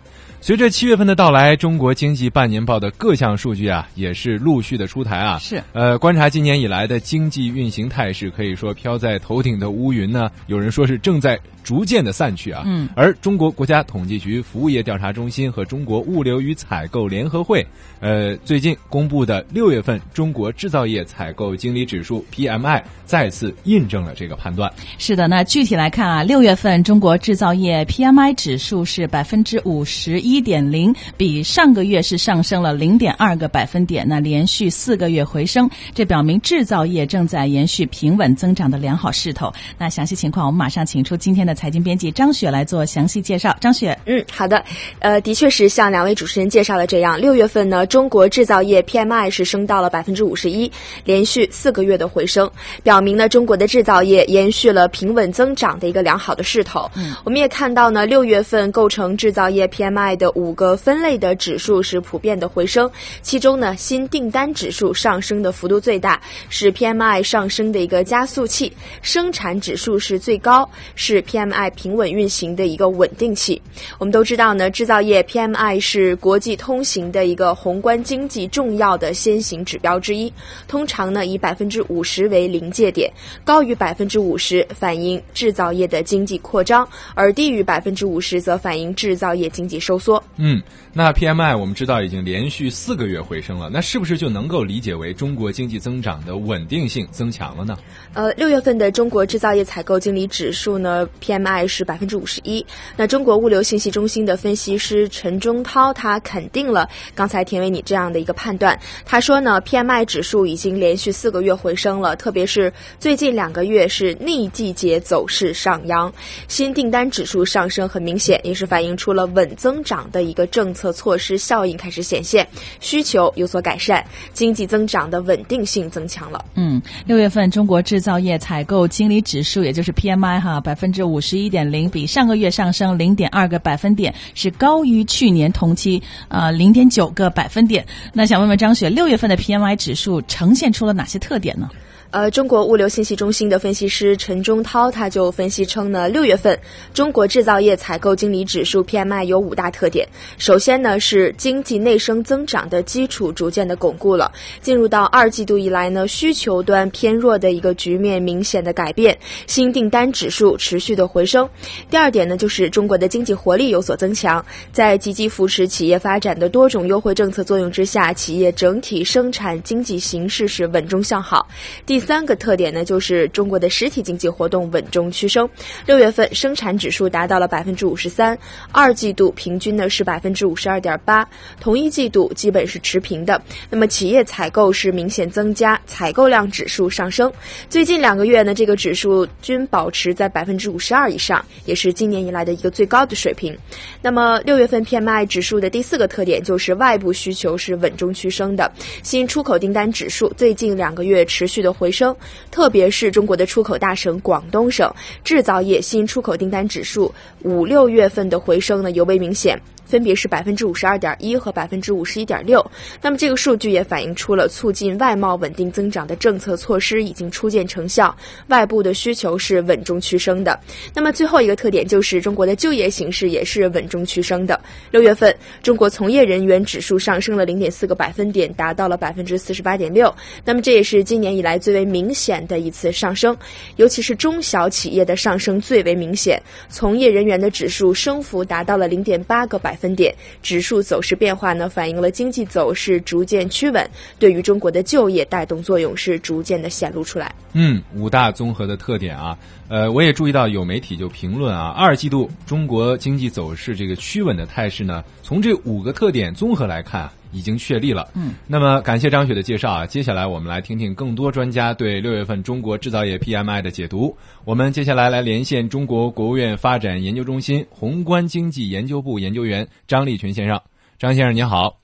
[0.45, 5.39] 随着七月份的到来，中国经济半年报的各项数据啊也是陆续的出台啊。
[5.39, 12.62] 是呃，观察今年以来的经济运行态势，可以说飘在头顶的乌云呢，有人说是正在逐渐的散去啊。
[12.67, 17.65] 嗯，而中国国家统计局服务业调查中心和中国物流与采购联合会，
[17.99, 24.71] 呃，最近公布的六月份中国制造业采购经理指数 PMI 再次印证了这个判断。
[24.99, 39.51] 是的，那具体来看啊，六月份中国制造业 PMI 指数是百分之五十一点零，比上个月是上升了零点二个百分点，那连续四个月回升，这表明制造业正在延续平稳增长的良好势头。
[39.77, 43.55] 那详细情况，我们马上请出今天的财经编辑张雪来做详细介绍。
[43.59, 44.63] 张雪，嗯，好的，
[44.99, 50.71] 呃，的确是像两位主持人介绍的这样，六月份呢，中国制造业 PMI 是升到了百分之五十一，
[51.03, 52.49] 连续四个月的回升，
[52.83, 56.89] 表明呢，中国的制造业延续了平稳增长的一个良好的势头。
[56.95, 62.89] 嗯，我们也看到呢，六月份构成制造业 PMI 的五个分类的指数是普遍的回升，
[63.21, 73.61] 其中呢，新订单指数上升的幅度最大，是 PMI 上升的一个加速器；生产指数是最高，是 PMI 平稳运行的一个稳定器。
[73.97, 80.31] 我们都知道呢，制造业 PMI 是国际通行的一个宏观经济重要的先行指标之一，
[80.67, 83.11] 通常呢以百分之五十为临界点，
[83.43, 90.14] 高于百分之五十反映制造业的经济扩张，而低于百分之五十则反映制造业经济收缩。
[90.38, 90.62] 嗯，
[90.93, 97.78] 那 PMI 我们知道已经连续四个月回升了，那是不是就能够理解为中国经济增长的稳定性增强了呢？
[98.13, 102.65] 呃，六月份的中国制造业采购经理指数呢，PMI 是百分之五十一。
[102.97, 108.78] 那中国物流信息中心的分析师陈忠涛他肯定了刚才田伟你这样的一个判断。
[109.06, 116.13] 他说呢，PMI 指数已经连续四个月回升了，特别是最近两个月是逆季节走势上扬，
[116.47, 122.47] 新订单指数上升很明显，也是反映出了稳增长的一个政策措施效应开始显现，
[122.79, 124.03] 需求有所改善，
[124.34, 126.43] 经济增长的稳定性增强了。
[126.55, 137.86] 嗯，六月份中国制造业采购经理指数，也就是 PMI 哈，百分之五十一点零，比上个月上升零点二个百分点，是高于去年同期呃零点九个百分点。
[138.13, 141.69] 那想问问张雪，六月份的 PMI 指数呈现出了哪些特点呢？
[142.11, 146.57] 呃，中国物流信息中心的分析师陈忠涛他就分析称呢，六月份
[146.93, 150.07] 中国制造业采购经理指数 PMI 有五大特点。
[150.37, 161.49] 首先呢是经济内生增长的基础逐渐的巩固了，进入到二季度以来呢，需求端偏弱的一个局面明显的改变，新订单指数持续的回升。
[161.89, 171.45] 第二点呢就是中国的经济活力有所增强，在积极扶持企业发展的多种优惠政策作用之下，企业整体生产经济形势是稳中向好。
[171.85, 175.49] 第第三个特点呢，就是中国的实体经济活动稳中趋升。
[175.86, 178.38] 六月份生产指数达到了百分之五十三，
[178.73, 181.25] 二季度平均呢是百分之五十二点八，
[181.62, 183.41] 同一季度基本是持平的。
[183.69, 187.31] 那么企业采购是明显增加，采购量指数上升。
[187.69, 193.58] 最近两个月呢，这个指数均保持在百分之五十二以上，也是今年以来的一个最高的水平。
[194.01, 198.69] 那么六月份 PMI 指数的第四个特点就是外部需求是稳中趋升的，
[199.01, 201.84] 新出口订单指数最近两个月持续的回。
[201.85, 202.15] 回升，
[202.49, 204.91] 特别是中国的出口大省广东省
[205.23, 209.61] 制造业新出口订单指数五六月份的回升呢尤为明显。
[209.85, 212.65] 分别是百分之五十二点一和百分之五十一点六。
[213.01, 218.15] 那么这个数据也反映出了促进外贸稳定增长的政策措施已经初见成效，
[218.47, 220.59] 外部的需求是稳中趋升的。
[220.93, 224.59] 那么最后一个特点就是中国的就业形势也是稳中趋升的。
[224.89, 230.11] 六月份中国从业人员指数上升了零点四个百分点，达到了百分之四十八点六。
[230.43, 233.37] 那么这也是今年以来最为明显的一次上升，
[233.75, 239.74] 尤其是中小企业的上升最为明显，从业人员的指数升幅达到了零点八个百。
[239.75, 247.33] 分点指数走势变化呢，反映了经济走势逐渐趋稳，对于中国的就业带动作用是逐渐的显露出来。
[247.53, 257.11] 嗯，五大综合的特点啊，呃，我也注意到有媒体就评论啊，二季度中国经济走势这个趋稳的态势呢，从这五个特点综合来看。
[257.35, 258.09] 已经确立了。
[258.15, 264.15] 嗯，那么感谢张雪的介绍啊，接下来我们来听听更多专家对六月份中国制造业 PMI 的解读。
[264.45, 270.59] 我们接下来来连线中国国务院发展研究中心宏观经济研究部研究员张立群先生。
[270.97, 271.77] 张先生您好。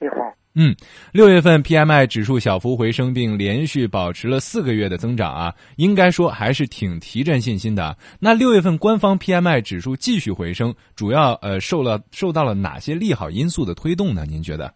[0.00, 0.16] 你好。
[0.58, 0.74] 嗯，
[1.12, 7.94] 六月份 PMI 指数小幅回升，并连续保持了四个月的增长啊，应该说还是挺提振信心的。
[8.18, 14.24] 那六月份官方 PMI 指数继续回升，主要呃受了受到了哪些利好因素的推动呢？
[14.26, 14.72] 您觉得？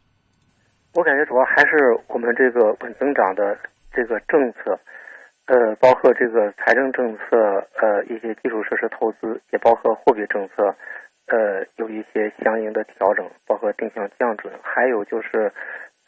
[0.93, 1.77] 我感觉主要还是
[2.09, 3.57] 我们这个稳增长的
[3.93, 4.77] 这个政策，
[5.47, 10.75] 呃，包括这个财政政策，呃，一些基础设施投资，也包括货币政策，
[11.29, 15.53] 呃，有一些相应的调整，包括定向降准，还有就是，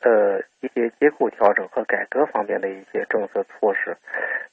[0.03, 3.97] 呃，一些结构调整和改革方面的一些政策措施。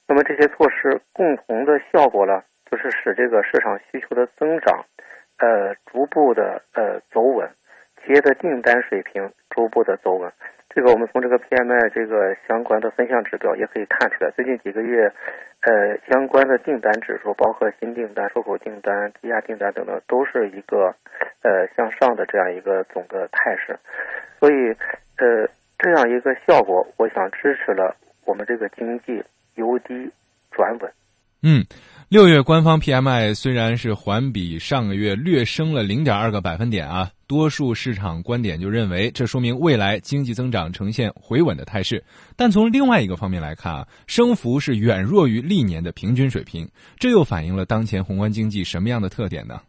[0.06, 2.40] 那么这些措施共同的效果呢，
[2.70, 4.84] 就是使这个市场需求的增长，
[5.38, 7.50] 呃，逐步的呃走稳。
[8.04, 10.32] 企业的订单水平逐步的走稳，
[10.68, 14.30] 这个我们从这个 PMI 这个相关的分项指标也可以看出来。
[14.32, 15.12] 最近几个月，
[15.60, 20.94] 呃，相关的订单指数，包括新订单、出口订单、积压订单等等，都是一个
[21.42, 23.78] 呃向上的这样一个总的态势。
[24.38, 24.74] 所以，
[25.18, 29.22] 呃，这样一个效果，我想支持了我们这个经济
[29.54, 30.10] 由低
[30.50, 30.90] 转稳。
[31.42, 31.64] 嗯。
[32.10, 42.02] 六月官方 PMI 虽然是环比上个月略升了零点二个百分点啊，多数市场观点就认为这说明未来经济增长呈现回稳的态势。
[42.34, 49.60] 但从另外一个方面来看啊，升幅是远弱于历年的平均水平，这又反映了当前宏观经济什么样的特点呢？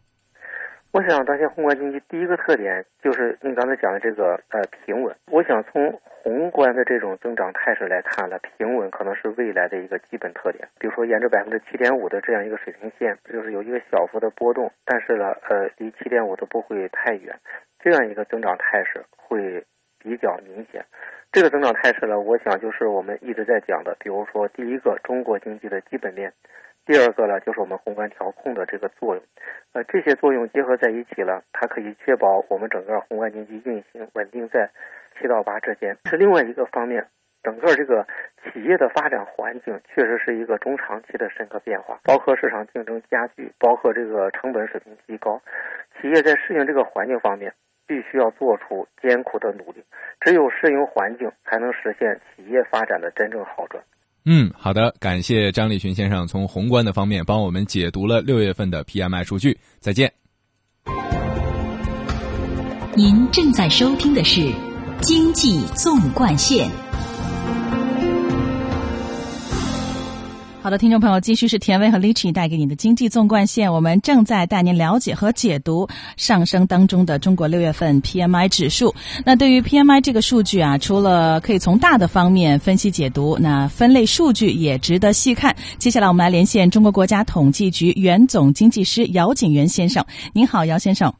[0.92, 5.16] 我想，当前宏观经济第一个特点就是您刚才讲的这个呃平稳。
[5.30, 10.68] 我想从宏观的这种增长态势来看呢，平稳可能是未来的一个基本特点。
[10.78, 17.34] 比如说，沿着百分之七点五的这样一个水平线，就是有一个小幅的波动，但是呢，呃，离七点五都不会太远，
[17.80, 19.64] 这样一个增长态势会
[19.98, 20.84] 比较明显。
[21.32, 26.34] 这个增长态势呢，我想就是我们一直在讲的，比如说第一个中国经济的基本面。
[26.84, 29.22] 第二个呢，就是我们宏观调控的这个作用，
[29.72, 34.68] 呃，这些作用结合在一起了，它可以确保我们整个宏观经济运行稳定在
[35.16, 35.96] 七到八之间。
[36.06, 37.06] 是另外一个方面，
[37.44, 38.04] 整个这个
[38.42, 45.40] 企业的发展环境确实是一个中长期的深刻变化，包括市场竞争加剧，包括这个成本水平提高，
[46.00, 47.54] 企业在适应这个环境方面
[47.86, 49.84] 必须要做出艰苦的努力，
[50.20, 53.82] 只有适应环境，才能实现企业发展的真正好转。
[54.24, 59.58] 嗯，好的，感谢张立群先生从宏观的方面帮我们解读了六月份的 PMI 数据。
[59.80, 60.12] 再见。
[62.94, 64.40] 您正在收听的是
[65.00, 66.68] 《经济纵贯线》。
[70.62, 78.94] 好的，听众朋友，继续是田威和 Lichi 带给你的经济纵贯线，我们正在带您了解和解读上升当中的中国六月份 PMI 指数。
[79.24, 85.56] 那对于 PMI 这个数据啊，除了可以从大的方面分析解读，那分类数据也值得细看。
[85.78, 90.06] 接下来我们来连线中国国家统计局原总经济师姚景元先生。
[90.32, 91.12] 您好，姚先生。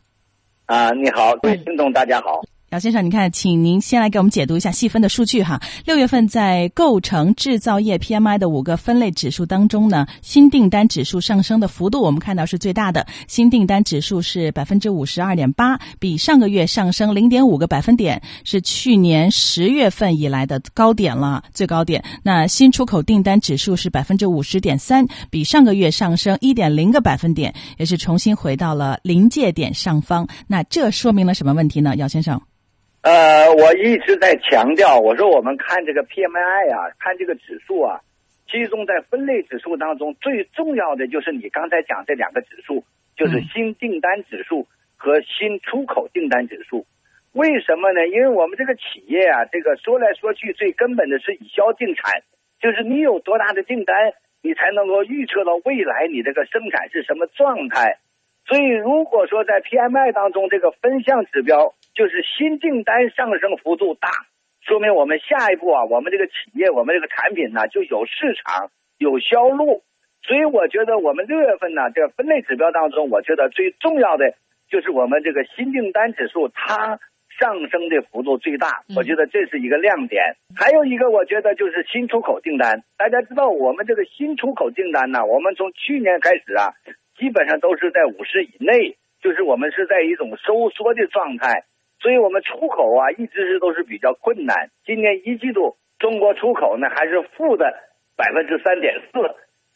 [0.67, 2.41] 啊，你好，各位听众，大家好。
[2.73, 5.61] 姚先生，你看，请您先来给我们解读一下细分的数据哈。
[5.85, 22.03] 六月份在构成制造业 PMI 的五个分类指数当中呢，新订单指数上升的幅度我们看到是最大的，新订单指数是百分之五十二点八，比上个月上升零点五个百分点，是去年十月份以来的高点了，最高点。
[22.23, 30.27] 那新出口订单指数是百分之五十点三，比上个月上升一点零个百分点，也是重新回到了临界点上方。
[30.47, 31.97] 那这说明了什么问题呢？
[31.97, 32.41] 姚先生？
[33.03, 37.99] 呃，我一直在强调，我说我们看这个 PMI 啊，看这个指数啊，
[38.49, 42.85] 集中在分类指数当中，最重要的就是你刚才讲这两个指数，
[43.17, 46.87] 就是新订单指数和新出口订单指数。
[47.33, 48.07] 为什么呢？
[48.07, 52.23] 因为我们这个企业啊，这个说来说去，最根本的是以销定产，
[52.61, 53.97] 就是你有多大的订单，
[54.43, 57.99] 你才能够预测到未来你这个生产是什么状态。
[58.47, 64.09] 所以，如果说在 PMI 当中这个分项指标就是新订单上升幅度大，
[64.61, 69.83] 说明我们下一步啊，我们这个企业，我们这个产品呢就有市场、有销路。
[70.23, 74.35] 所以，我觉得我们六月份呢，这个分类指标当中，我觉得最重要的
[74.71, 77.01] 就是我们这个新订单指数它
[77.41, 80.37] 上升的幅度最大，我觉得这是一个亮点。
[80.55, 82.85] 还有一个，我觉得就是新出口订单。
[82.97, 86.73] 大家知道，我们这个新出口订单呢，我们从去年开始啊。
[87.19, 91.65] 基本上都是在五十以内，就是我们是在一种收缩的状态，
[92.03, 94.69] 所以我们出口啊一直是都是比较困难。
[94.85, 97.73] 今年一季度中国出口呢还是负的
[98.17, 99.21] 百分之三点四，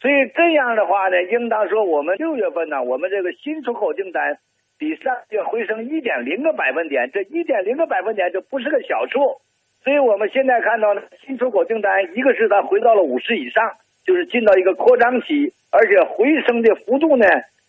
[0.01, 4.37] 所以这样的话呢，应当说我们六月份呢，我们这个新出口订单
[4.77, 9.41] 比上月回升一点零个百分点，这一点零个百分点就不是个小数，
[9.85, 13.72] 所以我们现在看到呢，新出口订单一个是它回到了五十以上。
[14.07, 17.27] 就是进到一个扩张期，而且回升的幅度呢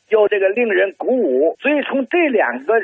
[0.10, 2.76] 又这个令人鼓舞，所以从这两个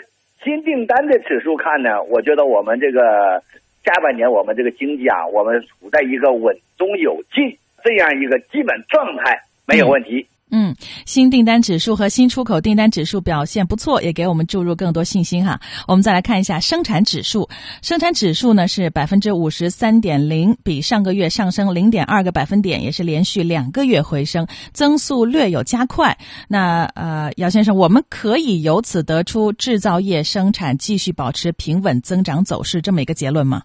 [0.44, 3.42] 新订单的指数看呢，我觉得我们这个
[3.86, 10.28] 下半年我们这个经济啊，我们处在一个稳中有进这样一个基本状态，没有问题。
[10.56, 10.76] 嗯，
[11.08, 15.60] 新订单指数和新出口订单指数表现不错，也给我们注入更多信心哈。
[15.88, 17.50] 我们再来看一下生产指数，
[17.82, 26.16] 生产指数呢是百分之五十三点零，比上个月上升零点二个百分点，也是连续两个月回升，增速略有加快。
[26.48, 33.64] 那呃，姚先生，我们可以由此得出制造业生产继续保持平稳增长走势这么一个结论吗？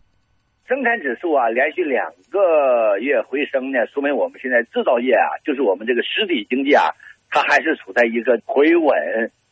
[0.68, 6.92] 生产指数啊，连续两个月回升呢，说明我们现在制造业啊，就是我们这个实体经济啊，
[7.30, 8.94] 它还是处在一个回稳，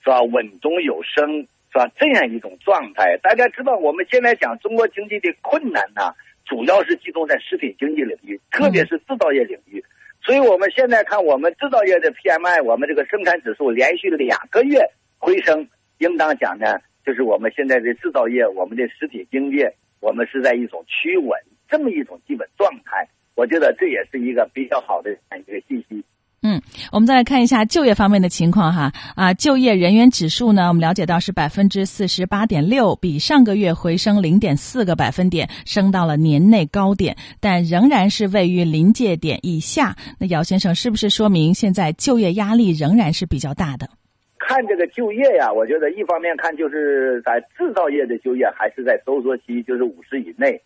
[0.04, 0.20] 是吧？
[0.20, 1.90] 稳中有升，是吧？
[1.96, 3.16] 这样一种状态。
[3.22, 6.12] 大家知道，我们现在讲中国经济的困难呢，
[6.44, 9.82] 主要是集中在实体经济领域，特别是制造业领域。
[10.22, 14.80] 所以我们现在看我们制造业的 PMI，我们这个生产指数连续两个月
[15.16, 19.66] 回升，应当讲呢，就是我们现在的制造业，我们的实体经济。
[20.06, 21.36] 我们是在一种趋稳
[21.68, 26.00] 这么一种基本状态，我觉得这也是一个比较好的一个信息。
[26.42, 39.96] 嗯，我们再来看一下就业方面的情况哈啊，就业人员指数呢，我们了解到是百分之四十八点六，比上个月回升零点四个百分点，升到了年内高点，但仍然是位于临界点以下。
[40.20, 43.90] 那姚先生是不是说明现在就业压力仍然是比较大的？
[44.38, 50.60] 看这个就业呀，我觉得一方面看就是在制造业的就业还是在收缩期，就是五十以内。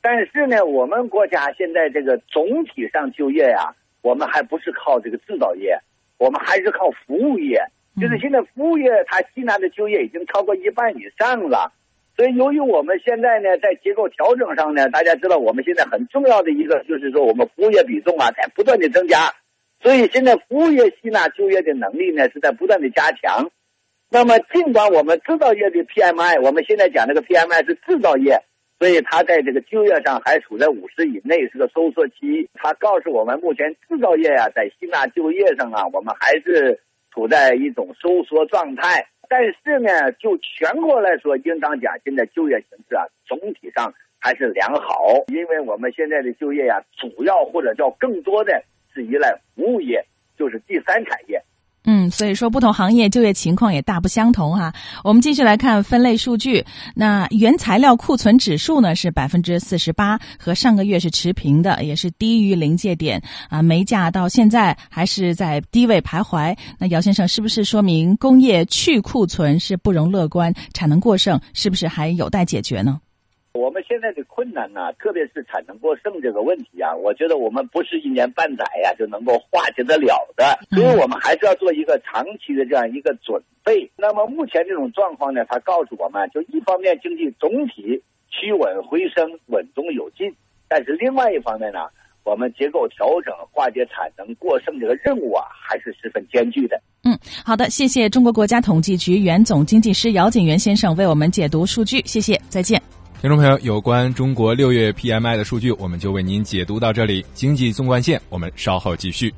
[0.00, 5.78] 但是呢，我们国家现在这个总体上就业呀，我们还不是靠这个制造业，
[6.18, 7.58] 我们还是靠服务业。
[8.00, 11.72] 就是现在服务业它吸纳的就业已经超过一半以上了。
[12.16, 19.32] 所以由于我们现在呢在结构调整上呢，大家知道我们现在很重要的一个就是说我们服务业比重啊在不断的增加。
[19.84, 23.50] 所以现在服务业吸纳就业的能力呢是在不断的加强。
[24.08, 28.40] 那么尽管我们制造业的 PMI，我们现在讲这个 PMI 是制造业，
[28.78, 32.48] 所以它在这个就业上还处在五十以内，是个收缩期。
[32.54, 36.80] 它告诉我们，目前制造业啊在吸纳就业上啊，我们还是
[37.12, 39.06] 处在一种收缩状态。
[39.28, 48.62] 但是呢，就全国来说，应当讲现在就业形势啊总体上还是良好，因为我们现在的就业呀，主要或者叫更多的。
[48.94, 50.06] 是依赖服务业，
[50.38, 51.42] 就是第三产业。
[51.86, 54.72] 嗯，所以说不同行业就业情况也大不相同哈。
[55.02, 56.64] 我们继续来看分类数据，
[56.94, 63.60] 那原材料库存指数呢是百分之四十八，和上个月是持平的，也是低于临界点啊。
[63.60, 66.56] 煤价到现在还是在低位徘徊。
[66.78, 72.98] 那姚先生是不是说明工业去库存是不容乐观，产能过剩是不是还有待解决呢？
[73.54, 83.88] 我们现在的困难呢，特别是产能过剩这个问题啊，我觉得我们不是一年半载呀就能够化解得了的，所以我们还是要做一个长期的这样一个准备。
[83.96, 90.34] 那么目前这种状况呢，它告诉我们就一方面经济总体趋稳回升，稳中有进，
[90.66, 91.86] 但是另外一方面呢，
[92.24, 96.76] 我们结构调整、化解产能过剩这个任务啊，还是十分艰巨的。
[97.04, 102.82] 嗯，好的，谢谢中国国家统计局原总经济师姚景元先生为我们解读数据，谢谢，再见。
[103.24, 107.24] 听众朋友，有关中国六月 PMI 的数据，我们就为您解读到这里。
[107.32, 109.32] 经济纵贯线，我们稍后继续。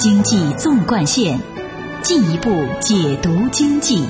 [0.00, 1.38] 经济纵贯线，
[2.02, 2.50] 进一步
[2.80, 4.04] 解读经济。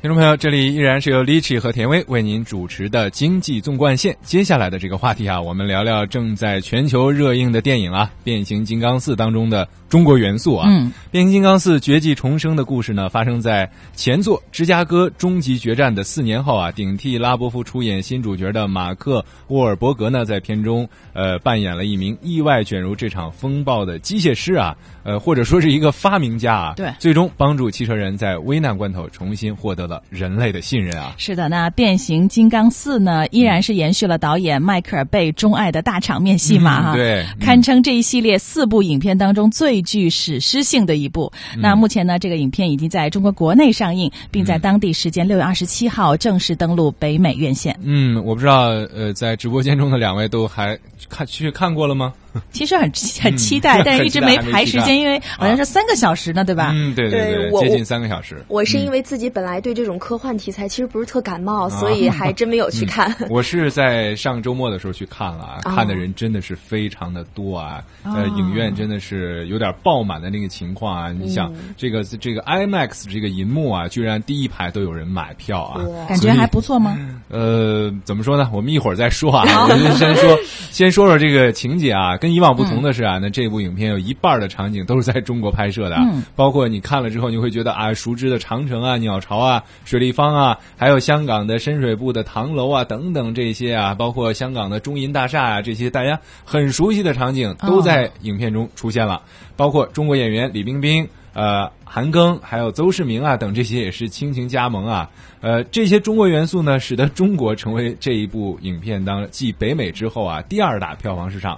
[0.00, 4.16] 听众朋友，这里依然是由 Lichi 和田薇为您主持的经济纵贯线。
[4.22, 10.68] 接下来的这个话题啊，我们聊聊正在全球热映的电影啊，《变形金刚四》当中的中国元素啊。
[10.70, 16.70] 嗯，《变形金刚四：绝迹重生》的故事呢，发生在前作《芝加哥终极决战》的四年后啊。
[16.70, 19.18] 顶替拉波夫出演新主角的马克·
[19.48, 26.74] 沃尔伯格呢，在片中呃扮演了一名意外卷入这场风暴的机械师啊，呃或者说是一个发明家啊。
[26.76, 31.14] 对最终帮助汽车人在危难关头重新获得了人类的信任啊。
[31.16, 41.32] 是的，那《变形金刚四》呢，依然是延续了导演迈克尔贝钟爱的大场面戏码哈、嗯对嗯堪称这一系列四部影片当中最具史诗性的一部。
[41.54, 47.74] 嗯那目前呢，这个影片已经在中国国内上映，并在当地时间六月二十七号正式登陆北美院线。
[47.82, 50.78] 嗯，我不知道，呃，在直播间中的两位都还
[51.08, 52.12] 看去看过了吗？
[52.52, 52.90] 其实很
[53.22, 56.72] 很期待，嗯但是一直没排时间，因为好像是三个小时呢，对吧？
[56.74, 58.42] 嗯，对对对，接近三个小时。
[58.48, 63.14] 我是因为自己本来对这种科幻题材其实不是特感冒，啊所以还真没有去看。
[63.30, 71.12] 我是在上周末的时候去看了，看的人真的是非常的多啊，呃，哦影院真的是有点爆满的那个情况啊。
[71.12, 76.96] 你想，嗯这个这个 IMAX 这个银幕啊，居然第一排都有人买票啊，感觉还不错吗？
[77.28, 78.50] 呃，怎么说呢？
[78.52, 79.44] 我们一会儿再说啊。
[79.68, 80.38] 我们先说，
[80.70, 82.16] 先说说这个情节啊。
[82.18, 99.22] 跟以往不同的是啊，那这部影片有一半的场景都是在中国拍摄的，嗯包括你看了之后，你会觉得啊，熟知的长城啊、鸟巢啊、水立方啊，还有香港的深水埗的唐楼啊等等这些啊，包括香港的中银大厦啊，这些大家很熟悉的场景都在影片中出现了，
[99.56, 101.08] 包括中国演员李冰冰。
[101.34, 105.08] 呃，韩庚还有邹市明啊等这些也是倾情加盟啊。
[105.40, 111.56] 呃，这些中国元素呢，使得中国成为这一部影片当继北美之后啊第二大票房市场。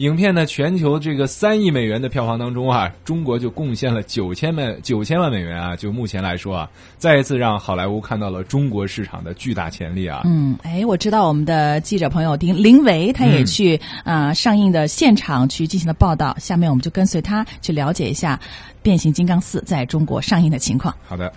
[0.00, 5.76] 影片呢，全球这个三亿美元的票房当中啊，中国就贡献了九千万九千万美元啊。
[5.76, 10.22] 就目前来说啊，再一次让好莱坞看到了中国市场的巨大潜力啊。
[10.24, 16.34] 嗯，哎，我知道我们的记者朋友丁林维，他也去啊、呃上映的现场去进行了报道。
[16.38, 18.40] 下面我们就跟随他去了解一下
[18.82, 20.94] 《变形金刚四》在中国上映的情况。
[21.06, 21.30] 好的。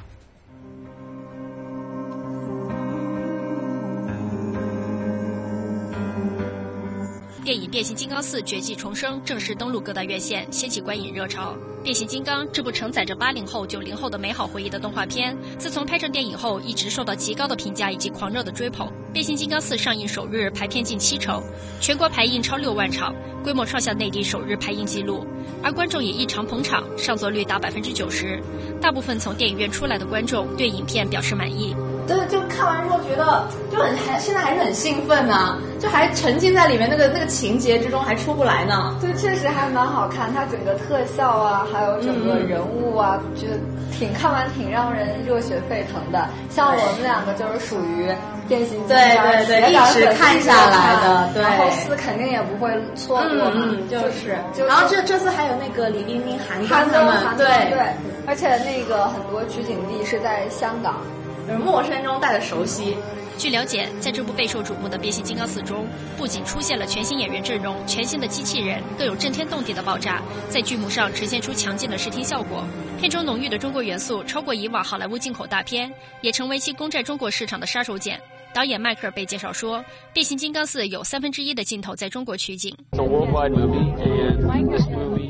[7.44, 11.52] 电影《变形金刚四：绝迹重生》正式登陆各大院线，掀起观影热潮。
[11.84, 18.88] 《变形金刚》这部承载着八零后、九零后的美好回忆的动画片，自从拍成电影后，一直受到极高的评价以及狂热的追捧。
[19.12, 21.44] 《变形金刚四》上映首日排片近七成，
[21.82, 23.14] 全国排映超六万场，
[23.44, 25.28] 规模创下内地首日排映纪录。
[25.62, 28.42] 而观众也异常捧场，上座率达百分之九十。
[28.82, 31.76] 大部分从电影院出来的观众对影片表示满意。
[32.06, 38.98] 对，就看完之后觉得就很还现在还是很兴奋呢、就还沉浸在里面那个那个情节之中，还出不来呢。
[39.00, 43.58] 对，确实还蛮好看，它整个特效啊，还有整个嗯人物啊，觉得
[43.98, 46.28] 挺看完挺让人热血沸腾的。
[46.50, 48.08] 像我们两个就是属于
[48.48, 57.80] 变形金刚对对对一直看下来的对然后四肯定也不会错过嘛，嗯，就是，就然后这这次还有那个李冰冰、韩庚韩庚他们，对对，
[58.28, 60.98] 而且那个很多取景地是在香港。
[61.46, 62.98] 就是陌生中带着熟悉。
[63.38, 65.86] 据了解，在这部备受瞩目的《变形金刚四》中，
[66.18, 72.64] 不仅出现了全新演员阵容、全新的机器人，更有震天动地的爆炸，在剧目上呈现出强劲的视听效果。
[73.00, 78.18] 片中浓郁的中国元素超过以往好莱坞进口大片，也成为其攻占中国市场的杀手锏。
[78.54, 79.80] 导演迈克尔被介绍说，
[80.14, 82.72] 《变形金刚四》有三分之一的镜头在中国取景。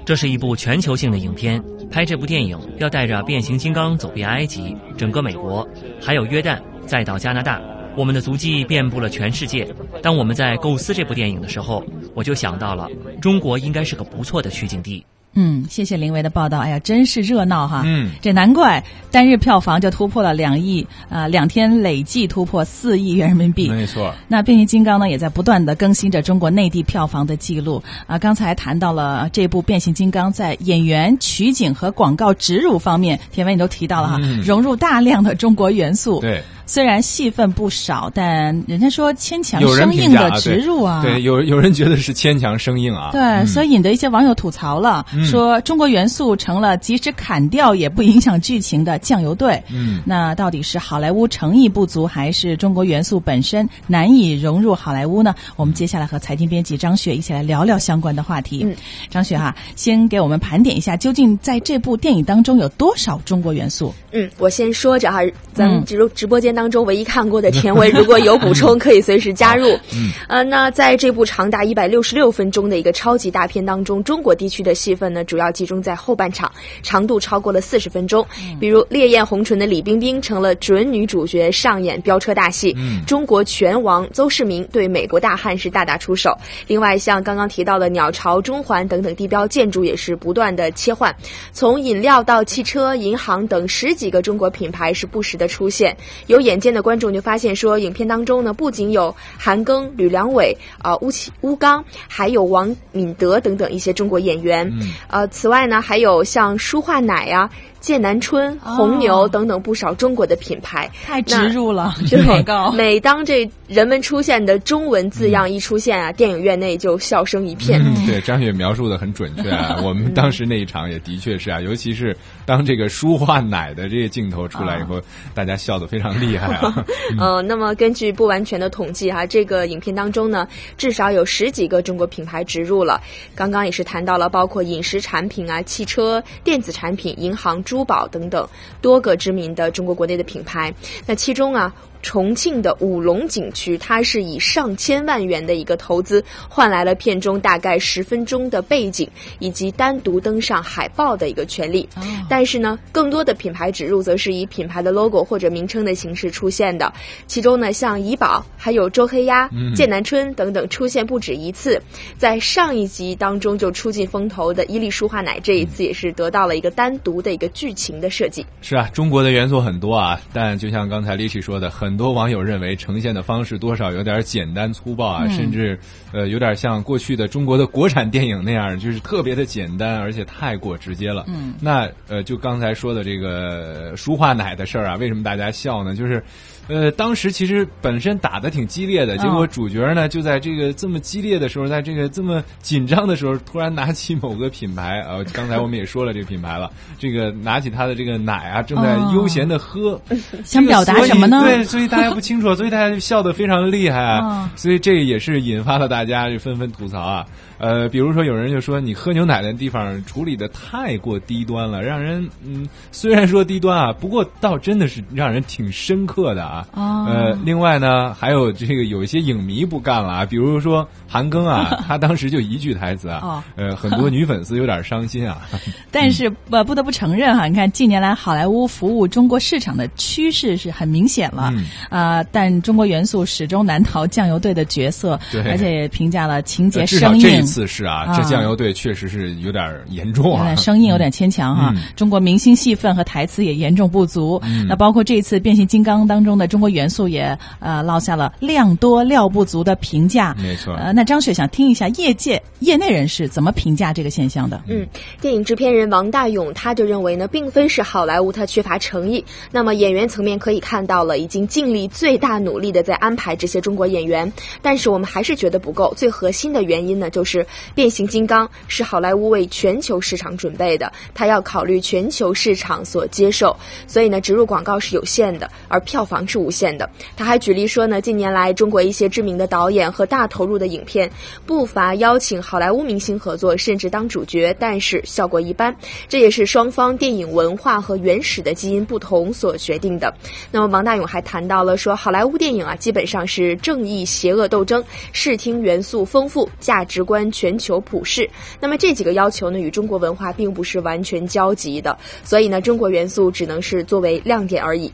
[0.06, 5.66] 这是一部全球性的影片，拍这部电影要带着变形金刚走遍埃及、整个美国，
[6.02, 7.62] 还有约旦，再到加拿大，
[7.96, 9.68] 我们的足迹遍布了全世界。
[10.02, 11.84] 当我们在构思这部电影的时候，
[12.14, 12.88] 我就想到了
[13.22, 15.04] 中国应该是个不错的取景地。
[15.36, 16.60] 嗯，谢谢林维的报道。
[16.60, 17.82] 哎呀，真是热闹哈！
[17.86, 23.68] 嗯，这难怪单日票房就突破了两亿，啊，两天累计突破四亿元人民币。
[23.68, 24.14] 没错。
[24.28, 28.20] 那变形金刚呢，也在不断的更新着中国内地票房的记录啊。
[28.20, 36.20] 刚才谈到了这部变形金刚在演员、取景和广告植入方面，田文你都提到了哈，融入大量的中国元素。
[36.20, 36.44] 对。
[36.66, 49.62] 虽然戏份不少，但人家说牵强生硬的植入啊，对，有有人觉得是牵强生硬啊，对，所以引得一些网友吐槽了，说中国元素成了即使砍掉也不影响剧情的酱油队。
[49.72, 55.36] 嗯，那到底是好莱坞诚意不足，还是中国元素本身难以融入好莱坞呢？
[55.56, 58.62] 我们接下来和财经编辑张雪一起来聊聊相关的话题。
[58.64, 58.76] 嗯，
[59.10, 63.94] 张雪哈，先给我们盘点一下，究竟在这部电影当中有多少中国元素？
[64.12, 65.20] 嗯，我先说着哈，
[65.54, 69.68] 咱们直直播间当中唯一看过的甜文， 如果有补充可以随时加入。
[69.94, 76.52] 嗯，呃，那在这部长达一百六十六分钟的一个超级大片当中，中国地区的戏份呢，主要集中在后半场，
[76.82, 78.26] 长度超过了四十分钟。
[78.60, 82.74] 比如《烈焰红唇》的李冰冰成了准女主角，上演飙车大戏；
[83.06, 86.36] 中国拳王邹市明对美国大汉是大打出手。
[86.68, 91.16] 另外，像刚刚提到的鸟巢、中环等等地标建筑也是不断的切换，
[91.52, 95.96] 从饮料到汽车、银行等十几个中国品牌是不时的出现。
[96.28, 104.72] 有眼尖的观众就发现说，影片当中呢不仅有韩庚、吕良伟、啊邬启乌刚，还有王敏德等等一些中国演员。
[105.08, 107.50] 呃，此外呢还有像舒化奶呀。
[107.84, 111.94] 剑南春、红牛等等不少中国的品牌，太植入了。
[112.08, 117.82] 真广告，每当这人们出现的中文字样一出现啊，电影院内就笑声一片。
[117.84, 119.80] 嗯，对，张雪描述的很准确啊。
[119.84, 122.16] 我们当时那一场也的确是啊，尤其是
[122.46, 125.02] 当这个舒化奶的这个镜头出来以后，
[125.34, 126.86] 大家笑得非常厉害啊。
[127.20, 133.02] 嗯，那么根据不完全的统计哈，这个影片当中呢，至少有十几个中国品牌植入了。
[133.36, 137.62] 刚刚也是谈到了，包括饮食产品啊、汽车、电子产品、银行。
[137.74, 138.48] 珠宝等等
[138.82, 140.72] 多个知名的中国国内的品牌，
[141.08, 141.74] 那其中啊。
[142.04, 151.88] 重庆的武隆景区，它是以上千万元的一个投资，换来了片中大概十分钟的背景以及单独登上海报的一个权利。
[152.30, 156.94] 但是呢，更多的品牌植入则是以品牌的 logo 或者名称的形式出现的。
[157.26, 161.82] 其中呢，像怡宝、还有周黑鸭、剑南春等等出现不止一次。
[162.18, 168.46] 在上一集当中就出尽风头的伊利舒化奶，这一次也是得到了一个单独的一个剧情的设计。
[168.62, 171.93] 是啊，中国的元素很多啊，但就像刚才李奇说的，很。
[171.94, 175.78] 很多网友认为呈现的方式多少有点简单粗暴啊，甚至
[176.12, 181.24] 呃有点像过去的中国的国产电影那样，就是特别的简单，而且太过直接了。
[181.28, 185.96] 嗯，那呃就刚才说的这个舒化奶的事儿啊，为什么大家笑呢？
[185.96, 186.24] 就是。
[186.70, 200.02] 呃，当时其实本身打的挺激烈的，结果主角呢就在这个这么激烈的时候，在这个这么紧张的时候，突然拿起某个品牌啊，刚才我们也说了这个品牌了，这个拿起他的这个奶啊，正在悠闲的喝，
[200.46, 201.42] 想表达什么呢？
[201.44, 207.26] 对，所以大家不清楚， 所以大家就笑得非常厉害啊，所以这也是引发了大家就纷纷吐槽啊。
[207.60, 216.68] 呃，比如说有人就说你喝牛奶的地方处理的太过低端了，让人嗯，虽然说低端啊，不过倒真的是让人挺深刻的啊。
[216.74, 225.42] 呃，另外呢，还有这个有一些影迷不干了啊，比如说韩庚啊， 他当时就一句台词啊，呃，很多女粉丝有点伤心啊。
[225.90, 231.54] 但是不不得不承认哈，你看近年来好莱坞服务中国市场的趋势是很明显了
[231.90, 237.44] 啊，但中国元素始终难逃酱油队的角色， 而且也评价了情节生硬。
[237.46, 241.74] 次是啊，这酱油队确实是有点严重啊，有点生硬，有点牵强哈。
[241.96, 244.42] 中国明星戏份和台词也严重不足。
[244.68, 250.36] 那包括这一次变形金刚当中的中国元素也呃落下了量多料不足的评价。
[250.42, 250.74] 没错。
[250.76, 254.62] 呃，那张雪想听一下业界业内人士怎么评价这个现象的？
[254.68, 254.88] 嗯，
[255.22, 259.24] 电影制片人王大勇他就认为呢，并非是好莱坞他缺乏诚意。
[259.52, 264.34] 那么演员层面可以看到了，已经尽力最大努力的在安排这些中国演员，
[264.64, 265.94] 但是我们还是觉得不够。
[265.96, 267.46] 最核心的原因呢，就是。
[267.76, 276.90] 变形金刚是好莱坞为全球市场准备的，它要考虑全球市场所接受，所以呢，植入广告是有限的，而票房是无限的。
[277.16, 281.12] 他还举例说呢，近年来中国一些知名的导演和大投入的影片，
[281.46, 285.76] 不乏邀请好莱坞明星合作，甚至当主角，但是效果一般。
[286.08, 290.14] 这也是双方电影文化和原始的基因不同所决定的。
[290.52, 294.82] 那么王大勇还谈谈到了说，好莱坞电影啊，基本上是正义邪恶斗争，
[295.12, 297.30] 视听元素丰富，价值观。
[297.34, 298.30] 全球普世，
[298.62, 304.90] 那么这几个要求呢，与中国文化并不是完全交集的，所以呢，中国元素只能是作为亮点而已。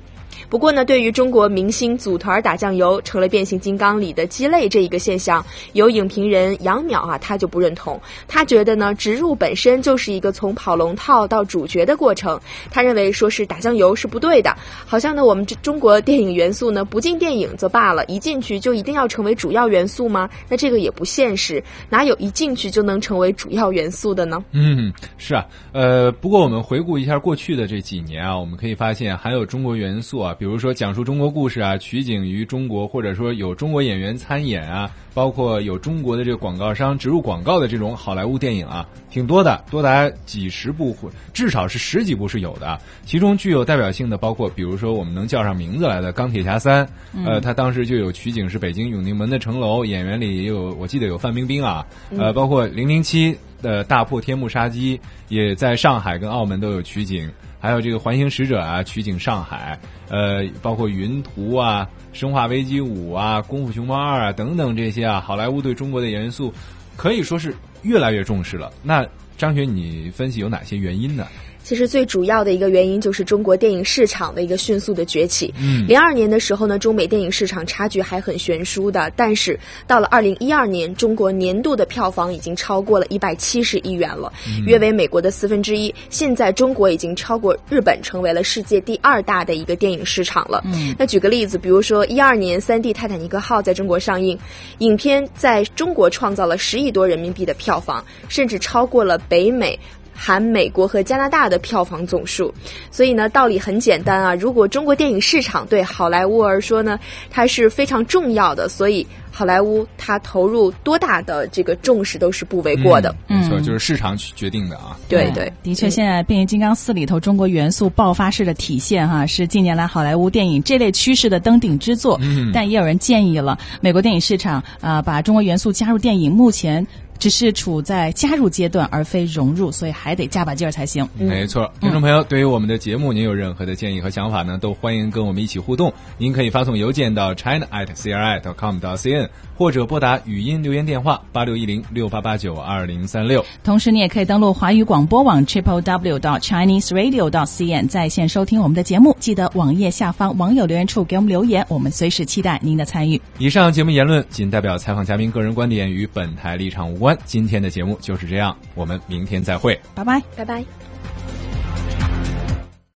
[0.50, 8.02] 不过呢，对于中国明星组团打酱油成了变形金刚里的鸡肋这一个现象，有影评人杨淼啊，他就不认同。
[8.28, 12.40] 他觉得呢，植入本身就是一个从跑龙套到主角的过程。
[12.72, 20.28] 他认为说是打酱油是不对的，好像呢我们这中国电影元素呢不进电影则罢了，一进去就一定要成为主要元素吗？
[20.50, 24.44] 那这个也不现实，哪有一进去就能成为主要元素的呢？
[24.52, 40.96] 嗯，是啊，呃，不过我们回顾一下过去的这几年啊，我们可以发现还有中国元素啊，比如说讲述中国故事啊，取景于中国，或者说有中国演员参演啊，包括有中国的这个广告商植入广告的这种好莱坞电影啊，挺多的，多达几十部，
[41.34, 42.80] 至少是十几部是有的。
[43.06, 46.86] 其中具有代表性的包括，比如说我们能叫上名字来的《钢铁侠三》，
[47.26, 51.86] 呃，他当时就有取景是北京永定门的城楼，演员里也有，我记得有范冰冰啊，
[52.18, 57.30] 呃，包括《零零七》的大破天幕杀机也在上海跟澳门都有取景。
[57.60, 59.78] 还有这个《环形使者》啊，取景上海，
[60.10, 61.88] 呃，包括《云图》啊，
[62.18, 66.54] 《生化危机五》啊，《功夫熊猫二》啊等等这些啊，好莱坞对中国的元素
[66.96, 68.72] 可以说是越来越重视了。
[68.82, 69.06] 那
[69.40, 71.26] 张学，你分析有哪些原因呢？
[71.62, 75.54] 其实最主要的一个原因就是中国电影市场的一个迅速的崛起。
[75.60, 84.34] 嗯，零二年的时候呢，中美电影市场差距还很悬殊的，但是到了二零一二年，中国年度的票房已经超过了一百七十亿元了，
[84.66, 85.94] 约为美国的四分之一。
[86.10, 90.64] 现在中国已经超过日本，成为了世界第二大的一个电影市场了。
[90.66, 94.40] 嗯，那举个例子，比如说一二年三 D《泰坦尼克号》在中国上映，
[94.80, 99.80] 影片在中国创造了十亿多人民币的票房，甚至超过了北美。
[100.22, 102.54] 含美国和加拿大的票房总数，
[102.92, 104.36] 所以呢，道理很简单啊。
[104.36, 107.00] 如果中国电影市场对好莱坞而说呢，
[107.32, 113.16] 它是非常重要的，所以好莱坞它投入多大的这个重视都是不为过的。
[113.28, 114.98] 没错，就是市场决定的啊。
[115.08, 122.20] 对对，的确，现在《变形金刚四》里头中国元素爆发式的体现哈，是近年来好莱坞电影这类趋势的登顶之作。
[122.22, 126.86] 嗯，但也有人建议了，美国电影市场啊，把中国元素加入电影，目前。
[127.20, 131.08] 只是处在加入阶段，而非融入，所以还得加把劲儿才行。
[131.16, 135.94] 没错，听众朋友，对于我们的节目，您有任何的建议和想法呢，都欢迎跟我们一起互动。
[136.18, 139.28] 您可以发送邮件到 china at cri dot com dot cn，
[139.60, 143.46] 或者拨打语音留言电话八六一零六八八九二零三六。
[143.62, 149.14] 同时，你也可以登录华语广播网 triple w dot chinese radio dot cn 在线收听我们的节目。
[149.20, 153.22] 记得网页下方网友留言处给我们留言，我们随时期待您的参与。
[153.38, 157.18] 以上节目言论仅代表采访嘉宾个人观点，与本台立场无关。
[157.26, 160.89] 今天的节目就是这样，我们明天再会，拜拜，拜拜。